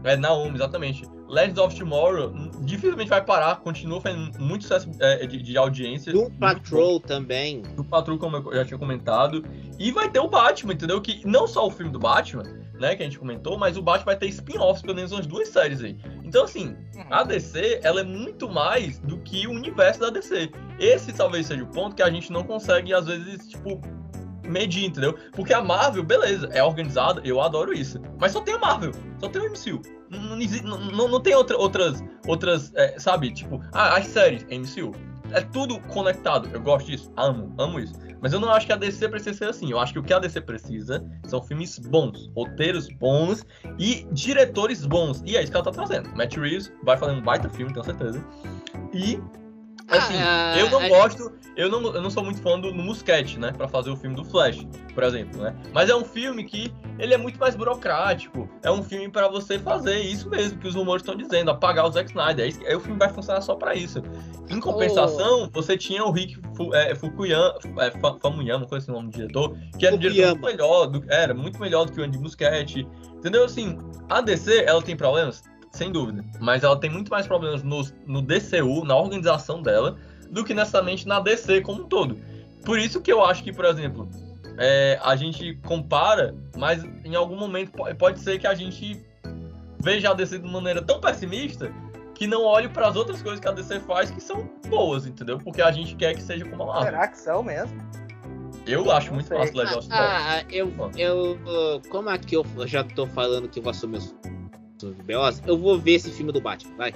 [0.06, 1.04] é, Naomi, exatamente.
[1.28, 2.32] Legends of Tomorrow
[2.62, 6.14] dificilmente vai parar, continua fazendo muito sucesso é, de, de audiência.
[6.14, 7.64] Bom Patrol também.
[7.76, 9.44] do Patrulha, como eu já tinha comentado.
[9.80, 11.02] E vai ter o Batman, entendeu?
[11.02, 12.44] Que não só o filme do Batman,
[12.80, 15.48] né, que a gente comentou, mas o Batman vai ter spin-offs, pelo menos umas duas
[15.50, 15.98] séries aí.
[16.24, 16.76] Então, assim,
[17.10, 20.52] a DC, ela é muito mais do que o universo da DC.
[20.80, 23.82] Esse talvez seja o ponto que a gente não consegue, às vezes, tipo,
[24.48, 25.18] medir, entendeu?
[25.34, 28.00] Porque a Marvel, beleza, é organizada, eu adoro isso.
[28.20, 29.82] Mas só tem a Marvel, só tem o MCU.
[30.10, 34.92] Não, não, não tem outra, outras, outras é, sabe, tipo, ah, as séries, MCU.
[35.32, 37.94] É tudo conectado, eu gosto disso, amo, amo isso.
[38.22, 39.70] Mas eu não acho que a DC precisa ser assim.
[39.70, 43.46] Eu acho que o que a DC precisa são filmes bons, roteiros bons
[43.78, 45.22] e diretores bons.
[45.26, 46.10] E é isso que ela tá trazendo.
[46.16, 48.26] Matt Reeves vai fazer um baita filme, tenho certeza.
[48.94, 49.20] E
[49.88, 53.40] Assim, Ah, eu não a- gosto, eu não, eu não sou muito fã do Muschietti,
[53.40, 55.56] né, Pra fazer o filme do Flash, por exemplo, né?
[55.74, 59.60] Mas é um filme que ele é muito mais burocrático, é um filme pra você
[59.60, 62.46] fazer isso mesmo que os rumores estão dizendo, apagar o Zack Snyder.
[62.46, 64.02] É isso- Aí o filme vai funcionar só pra isso.
[64.50, 68.96] Em compensação, você tinha o Rick Fu, é, Fukuyama, é, Fa- Famuyama, coisa assim o
[68.96, 72.00] nome do diretor, que era um diretor muito melhor, do, era muito melhor do que
[72.02, 72.88] o Andy Muschietti.
[73.16, 73.44] Entendeu?
[73.46, 73.78] Assim,
[74.10, 75.44] a DC, ela tem problemas?
[75.76, 76.24] Sem dúvida.
[76.40, 79.98] Mas ela tem muito mais problemas no, no DCU, na organização dela,
[80.30, 82.18] do que necessariamente na DC como um todo.
[82.66, 84.08] Por isso que eu acho que, por exemplo,
[84.58, 89.06] é, a gente compara, mas em algum momento po- pode ser que a gente
[89.80, 91.72] veja a DC de maneira tão pessimista
[92.14, 95.38] que não olhe para as outras coisas que a DC faz que são boas, entendeu?
[95.38, 96.84] Porque a gente quer que seja como a Marvel.
[96.86, 97.78] Será que são mesmo?
[98.66, 99.38] Eu acho Não muito sei.
[99.38, 99.80] fácil legal.
[99.92, 104.16] Ah, ah, eu, eu, como aqui eu já tô falando que eu vou assumir os
[104.94, 106.94] BOs, eu vou ver esse filme do Batman, vai.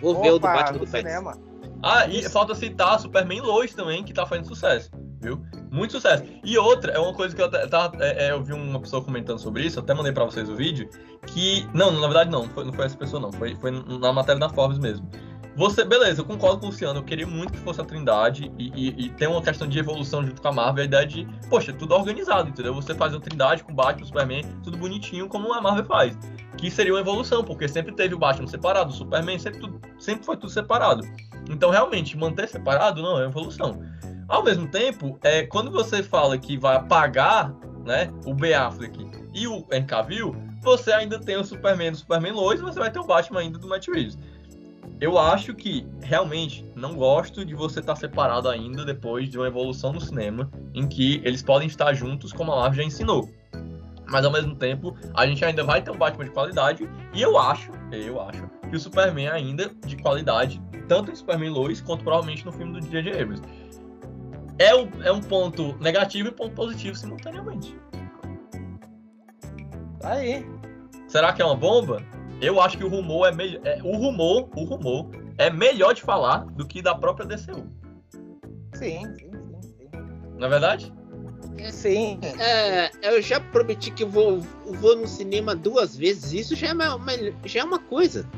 [0.00, 1.08] Vou ver o do Opa, Batman do Pets.
[1.08, 1.38] cinema.
[1.82, 4.90] Ah, e falta citar Superman Lois também, que tá fazendo sucesso,
[5.20, 5.40] viu?
[5.70, 6.24] Muito sucesso.
[6.42, 9.02] E outra, é uma coisa que eu, até- tava- é, é, eu vi uma pessoa
[9.04, 10.88] comentando sobre isso, eu até mandei pra vocês o vídeo,
[11.26, 11.66] que.
[11.74, 13.32] Não, na verdade não, não foi, não foi essa pessoa, não.
[13.32, 15.06] Foi, foi na matéria da Forbes mesmo.
[15.56, 18.72] Você, beleza, eu concordo com o Luciano, eu queria muito que fosse a Trindade e,
[18.74, 21.72] e, e tem uma questão de evolução junto com a Marvel, a ideia de, poxa,
[21.72, 22.74] tudo organizado, entendeu?
[22.74, 26.18] Você faz uma Trindade com o Batman, o Superman, tudo bonitinho como a Marvel faz.
[26.56, 30.26] Que seria uma evolução, porque sempre teve o Batman separado, o Superman, sempre, tudo, sempre
[30.26, 31.06] foi tudo separado.
[31.48, 33.80] Então, realmente, manter separado não é evolução.
[34.26, 39.46] Ao mesmo tempo, é, quando você fala que vai apagar né, o Ben Affleck e
[39.46, 40.32] o Henry
[40.62, 43.68] você ainda tem o Superman do Superman Lois você vai ter o Batman ainda do
[43.68, 44.18] Matt Reeves.
[45.04, 49.92] Eu acho que, realmente, não gosto de você estar separado ainda depois de uma evolução
[49.92, 53.28] no cinema em que eles podem estar juntos, como a Marvel já ensinou.
[54.08, 57.36] Mas, ao mesmo tempo, a gente ainda vai ter um Batman de qualidade e eu
[57.36, 62.46] acho, eu acho, que o Superman ainda de qualidade, tanto em Superman Lois quanto provavelmente
[62.46, 63.10] no filme do J.J.
[63.20, 63.42] Abrams.
[64.58, 67.78] É, um- é um ponto negativo e um ponto positivo simultaneamente.
[70.00, 70.46] Tá aí.
[71.08, 72.02] Será que é uma bomba?
[72.44, 73.60] Eu acho que o rumor é melhor.
[73.82, 77.66] o rumor, o rumor é melhor de falar do que da própria DCU.
[78.74, 79.30] Sim, sim,
[79.62, 79.88] sim.
[80.38, 80.92] Não é verdade?
[81.70, 82.18] Sim.
[82.22, 82.40] Sim.
[82.40, 86.32] É, eu já prometi que eu vou, vou no cinema duas vezes.
[86.32, 87.12] Isso já é uma, uma-
[87.44, 88.28] já é uma coisa.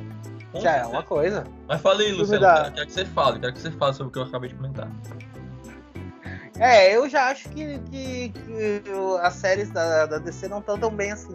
[0.52, 1.44] Com Já é uma coisa.
[1.66, 4.08] Mas falei, Filme Luciano, da- quero, quero que você fale, quero que você fale sobre
[4.08, 4.90] o que eu acabei de comentar.
[6.58, 8.82] É, eu já acho que, que- que
[9.22, 11.34] as séries da, da DC não estão tão bem assim.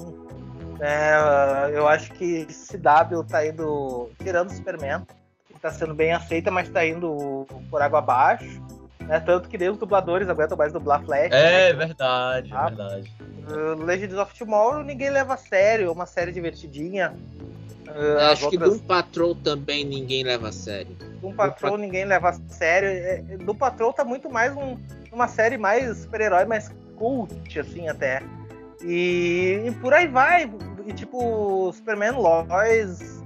[0.81, 4.09] É, eu acho que CW tá indo.
[4.21, 5.05] Tirando o Superman,
[5.47, 8.59] que tá sendo bem aceita, mas tá indo por água abaixo.
[9.01, 9.19] né?
[9.19, 11.31] tanto que nem os dubladores aguentam mais dublar Flash.
[11.31, 11.73] É né?
[11.73, 12.65] verdade, é Ah.
[12.67, 13.11] verdade.
[13.49, 17.13] Uh, Legends of Tomorrow ninguém leva a sério, é uma série divertidinha.
[17.87, 20.95] Uh, acho que outras- Doom Patrol também ninguém leva a sério.
[21.19, 22.87] Do Patrol ninguém leva a sério.
[22.89, 24.77] É, Do Patrol tá muito mais um-
[25.11, 28.21] uma série mais super-herói, mais cult, assim, até.
[28.83, 30.49] E, e por aí vai.
[30.85, 33.23] E tipo, o Superman Lois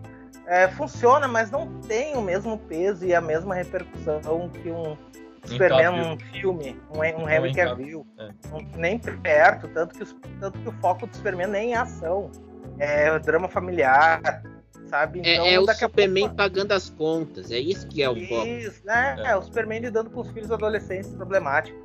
[0.48, 4.98] é, funciona, mas não tem o mesmo peso e a mesma repercussão que um
[5.46, 8.06] Superman um filme, um, um Henry Cavill.
[8.18, 8.30] É.
[8.54, 12.32] Um, nem perto, tanto que, os, tanto que o foco do Superman nem é ação.
[12.78, 14.44] É drama familiar,
[14.88, 15.22] sabe?
[15.24, 16.36] É, então, é, é o Superman pouco...
[16.36, 18.48] pagando as contas, é isso que é o foco.
[18.48, 19.16] Isso, né?
[19.20, 19.28] É.
[19.30, 19.36] é.
[19.36, 21.80] o Superman lidando com os filhos adolescentes problemáticos.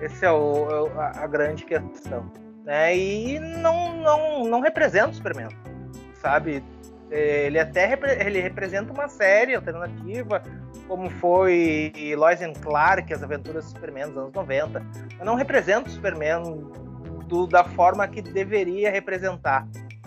[0.00, 2.30] Esse é o, é a, a grande questão.
[2.66, 2.94] Né?
[2.94, 5.48] E não, não, não representa o Superman,
[6.20, 6.62] sabe?
[7.10, 10.42] Ele até repre ele representa uma série alternativa,
[10.86, 14.84] como foi Lois and Clark, as aventuras do Superman dos anos 90.
[15.16, 16.42] Mas não representa o Superman
[17.26, 19.66] do, da forma que deveria representar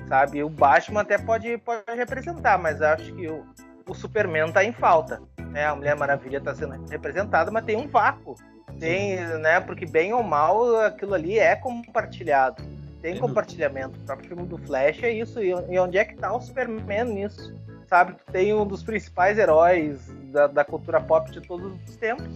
[0.10, 0.44] sabe?
[0.44, 3.46] O Batman até pode, pode representar, mas acho que o,
[3.88, 5.22] o Superman tá em falta.
[5.52, 5.66] Né?
[5.66, 8.36] A Mulher Maravilha está sendo representada, mas tem um vácuo.
[8.80, 9.60] Tem, né?
[9.60, 12.64] Porque bem ou mal aquilo ali é compartilhado.
[13.02, 14.00] Tem compartilhamento.
[14.00, 15.42] O próprio filme do Flash é isso.
[15.42, 17.54] E onde é que tá o Superman nisso?
[17.88, 18.14] Sabe?
[18.14, 20.00] Tu tem um dos principais heróis
[20.32, 22.28] da, da cultura pop de todos os tempos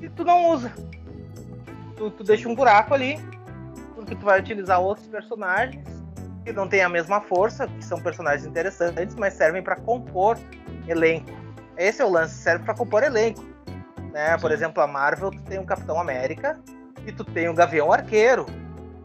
[0.00, 0.72] e tu não usa.
[1.96, 3.18] Tu, tu deixa um buraco ali,
[3.94, 5.84] porque tu vai utilizar outros personagens
[6.44, 10.38] que não têm a mesma força, que são personagens interessantes, mas servem para compor
[10.86, 11.30] elenco.
[11.76, 13.44] Esse é o lance, serve para compor elenco.
[14.18, 14.36] Né?
[14.36, 16.58] Por exemplo, a Marvel tu tem o Capitão América
[17.06, 18.46] e tu tem o Gavião Arqueiro.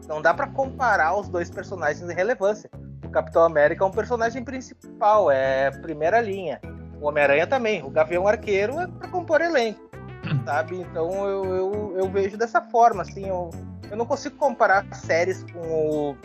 [0.08, 2.68] Não dá para comparar os dois personagens em relevância.
[3.04, 6.60] O Capitão América é um personagem principal, é primeira linha.
[7.00, 7.80] O Homem-Aranha também.
[7.84, 9.88] O Gavião Arqueiro é para compor elenco,
[10.44, 10.80] sabe?
[10.80, 13.28] Então eu, eu, eu, vejo dessa forma, assim.
[13.28, 13.50] Eu,
[13.88, 16.16] eu não consigo comparar séries com o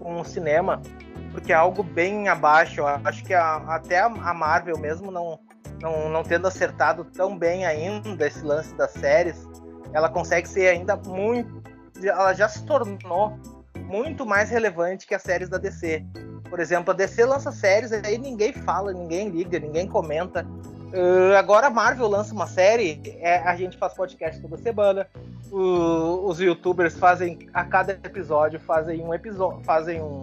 [0.00, 0.82] com o cinema,
[1.30, 2.80] porque é algo bem abaixo.
[2.80, 5.38] Eu acho que a, até a Marvel mesmo não,
[5.80, 9.46] não, não tendo acertado tão bem ainda esse lance das séries,
[9.92, 11.62] ela consegue ser ainda muito.
[12.02, 13.38] Ela já se tornou
[13.84, 16.04] muito mais relevante que as séries da DC.
[16.48, 20.46] Por exemplo, a DC lança séries, aí ninguém fala, ninguém liga, ninguém comenta.
[20.92, 25.06] Uh, agora a Marvel lança uma série, é, a gente faz podcast toda semana.
[25.50, 30.22] O, os youtubers fazem a cada episódio fazem um episódio, fazem um,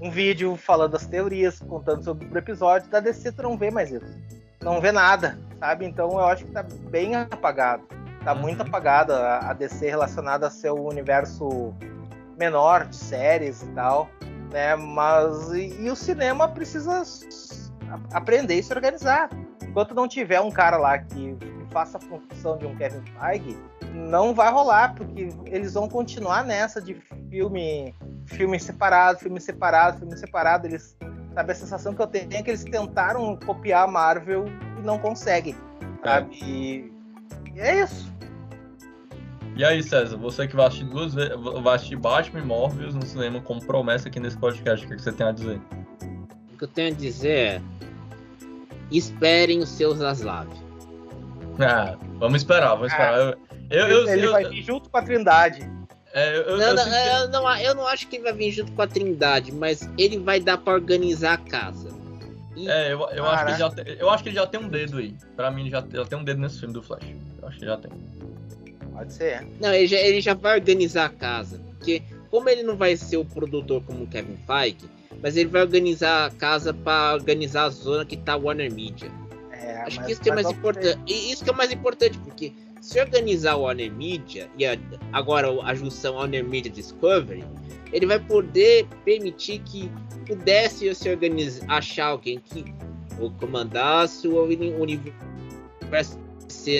[0.00, 2.88] um vídeo falando as teorias, contando sobre o episódio.
[2.90, 4.06] Da DC tu não vê mais isso.
[4.62, 5.84] Não vê nada, sabe?
[5.84, 7.84] Então eu acho que tá bem apagado.
[8.24, 8.68] Tá muito uhum.
[8.68, 11.74] apagado a, a DC relacionada a seu universo
[12.38, 14.08] menor de séries e tal,
[14.50, 14.76] né?
[14.76, 17.02] Mas e, e o cinema precisa
[18.12, 19.28] aprender e se organizar
[19.72, 23.58] enquanto não tiver um cara lá que, que faça a função de um Kevin Feige,
[23.94, 26.94] não vai rolar, porque eles vão continuar nessa de
[27.30, 27.94] filme,
[28.26, 30.66] filme separado, filme separado, filme separado.
[30.66, 30.94] Eles,
[31.34, 34.46] sabe, a sensação que eu tenho é que eles tentaram copiar a Marvel
[34.78, 35.56] e não conseguem,
[36.04, 36.38] sabe?
[36.40, 36.44] É.
[36.44, 36.92] E,
[37.54, 38.12] e é isso.
[39.54, 43.04] E aí, César, você que vai assistir duas vezes, vai assistir Batman e Morbius no
[43.04, 45.60] cinema como promessa aqui nesse podcast, o que, você tem a dizer?
[46.54, 47.62] O que eu tenho a dizer é
[48.90, 50.48] esperem os seus Zaslav.
[51.60, 53.18] Ah, vamos esperar, vamos esperar.
[53.18, 53.36] eu,
[53.70, 55.70] eu, eu, ele vai vir junto com a Trindade.
[56.14, 58.82] É, eu, não, não, eu, não, eu não acho que ele vai vir junto com
[58.82, 61.88] a Trindade, mas ele vai dar para organizar a casa.
[62.54, 62.68] E...
[62.68, 64.68] É, eu, eu, acho que ele já tem, eu acho que ele já tem um
[64.68, 65.14] dedo aí.
[65.34, 67.04] Pra mim, ele já, já tem um dedo nesse filme do Flash.
[67.40, 67.90] Eu acho que já tem.
[68.92, 69.46] Pode ser.
[69.58, 71.58] Não, ele já, ele já vai organizar a casa.
[71.70, 74.90] Porque, como ele não vai ser o produtor como o Kevin Feige,
[75.22, 79.10] mas ele vai organizar a casa para organizar a zona que tá Warner Media.
[79.50, 80.98] É, Acho que isso que é mais importante.
[81.06, 82.52] E isso que é mais importante, porque
[82.82, 84.76] se organizar o Warner Media e a,
[85.12, 87.44] agora a junção Warner Media Discovery,
[87.92, 89.90] ele vai poder permitir que
[90.26, 92.64] pudesse se organizar, achar alguém que
[93.38, 96.18] comandasse o universo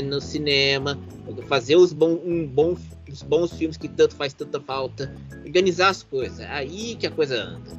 [0.04, 0.98] no cinema,
[1.46, 2.76] fazer os, bom, um bom,
[3.08, 5.14] os bons filmes que tanto faz tanta falta,
[5.46, 6.40] organizar as coisas.
[6.40, 7.70] É aí que a coisa anda.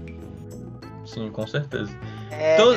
[1.06, 1.92] Sim, com certeza.
[2.32, 2.74] É, então...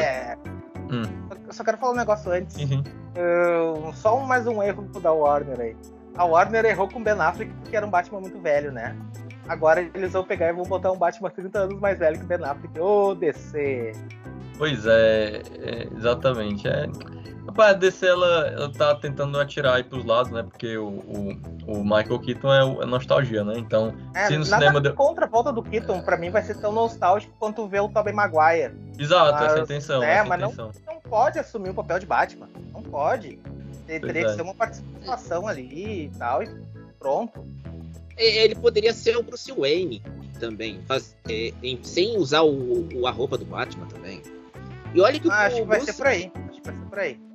[0.91, 1.03] Hum.
[1.47, 2.57] Eu só quero falar um negócio antes.
[2.57, 2.83] Uhum.
[3.17, 5.77] Uh, só mais um erro da Warner aí.
[6.17, 8.97] A Warner errou com Ben Affleck porque era um Batman muito velho, né?
[9.49, 12.27] Agora eles vão pegar e vão botar um Batman 30 anos mais velho que o
[12.27, 12.81] Ben Affleck.
[12.81, 13.93] Ô, oh, DC!
[14.59, 16.67] Pois é, é exatamente.
[16.67, 16.87] É,
[17.47, 20.43] Rapaz, a DC ela, ela tá tentando atirar aí pros lados, né?
[20.43, 23.55] Porque o, o, o Michael Keaton é, é, nostalgia, né?
[23.57, 24.81] Então, é, se no cinema.
[24.81, 24.95] Deu...
[24.95, 28.13] contra a volta do Keaton, pra mim, vai ser tão nostálgico quanto ver o Tobey
[28.13, 28.75] Maguire.
[28.99, 30.03] Exato, mas, essa é a intenção.
[30.03, 30.73] É, essa mas intenção.
[30.87, 32.49] Não, não pode assumir o papel de Batman.
[32.73, 33.39] Não pode.
[33.87, 34.35] Teria que é.
[34.35, 36.49] ser uma participação ali e tal, e
[36.99, 37.45] pronto.
[38.17, 40.03] Ele poderia ser o Bruce Wayne
[40.41, 44.21] também, faz, é, sem usar o, o, a roupa do Batman também.
[44.93, 45.93] E olha que ah, o, acho que vai Bruce...
[45.93, 46.33] ser por aí.
[46.49, 47.26] Acho que vai ser por aí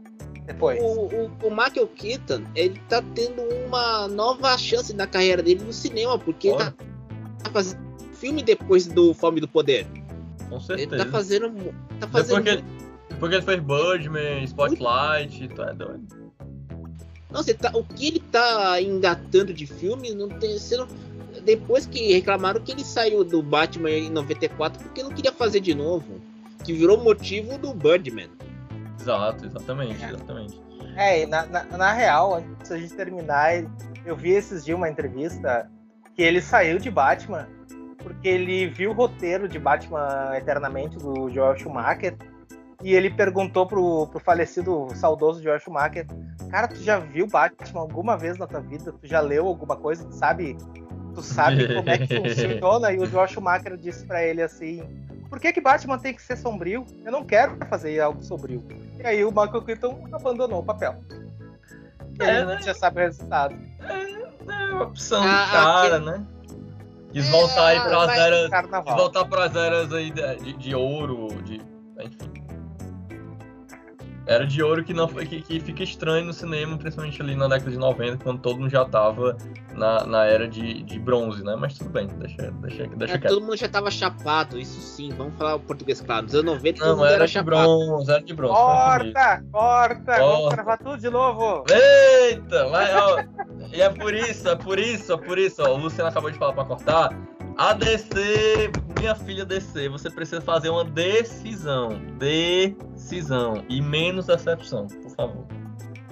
[0.52, 0.82] depois.
[0.82, 5.74] O, o, o Michael Keaton, ele tá tendo uma nova chance na carreira dele no
[5.74, 6.74] cinema, porque ele tá
[7.52, 7.92] fazendo
[8.22, 9.88] filme depois do Fome do Poder.
[10.48, 11.06] Com Ele certeza.
[11.06, 11.74] tá fazendo.
[12.00, 12.44] Tá fazendo.
[12.44, 12.64] Depois que, ele,
[13.10, 16.32] depois que ele fez Birdman, Spotlight, tu é doido.
[17.32, 20.60] Não, você tá, o que ele tá engatando de filme não tem.
[20.60, 20.88] Você não,
[21.44, 25.74] depois que reclamaram que ele saiu do Batman em 94 porque não queria fazer de
[25.74, 26.22] novo.
[26.64, 28.30] Que virou motivo do Birdman.
[29.02, 30.62] Exato, exatamente, exatamente.
[30.96, 33.64] É, na, na, na real, antes da gente terminar,
[34.06, 35.70] eu vi esses dias uma entrevista
[36.14, 37.48] que ele saiu de Batman
[38.02, 42.16] porque ele viu o roteiro de Batman Eternamente do Joel Schumacher
[42.84, 46.06] e ele perguntou pro, pro falecido, saudoso Joel Schumacher:
[46.50, 48.92] Cara, tu já viu Batman alguma vez na tua vida?
[48.92, 50.04] Tu já leu alguma coisa?
[50.06, 50.58] Tu sabe,
[51.14, 52.92] tu sabe como é que funciona?
[52.92, 54.82] E o Joel Schumacher disse pra ele assim:
[55.32, 56.86] Por que, que Batman tem que ser sombrio?
[57.06, 58.62] Eu não quero fazer algo sombrio.
[59.00, 61.02] E aí o Michael Keaton abandonou o papel.
[62.20, 62.62] E É, aí né?
[62.62, 63.56] já sabe o resultado.
[63.80, 66.26] É a opção Ah, do cara, né?
[67.14, 68.50] Quis voltar aí É, pras mas- eras.
[68.84, 71.62] Quis voltar pras eras aí de, de, de ouro, de.
[71.98, 72.41] Enfim.
[74.32, 77.48] Era de ouro que, não, foi- que, que fica estranho no cinema, principalmente ali na
[77.48, 79.36] década de 90, quando todo mundo já tava
[79.76, 81.56] na, na era de, de bronze, né?
[81.60, 83.34] Mas tudo bem, deixa, deixa, deixa É, quieto.
[83.34, 86.24] todo mundo já tava chapado, isso sim, vamos falar o português claro.
[86.24, 87.56] Nos anos 90 todo Não, mundo era era de chapado.
[87.58, 88.54] bronze, era de bronze.
[88.54, 91.64] Corta, corta, vamos gravar tudo de novo.
[91.70, 93.24] Eita, vai, ó.
[93.74, 95.74] E é por isso, é por isso, é por isso, ó.
[95.74, 97.10] O Luciano acabou de falar pra cortar.
[97.58, 101.90] A DC, minha filha DC, você precisa fazer uma decisão.
[102.18, 103.64] Decisão.
[103.70, 105.46] E menos decepção, por favor.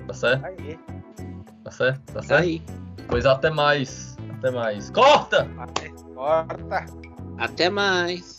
[0.08, 0.46] Tá certo?
[0.46, 0.80] Aí,
[1.64, 2.14] Tá certo?
[2.14, 2.42] Tá certo?
[2.44, 2.62] Aí,
[3.08, 4.16] Pois até mais.
[4.38, 4.90] Até mais.
[4.92, 5.48] Corta!
[5.82, 6.86] aí, corta.
[7.38, 8.39] até mais.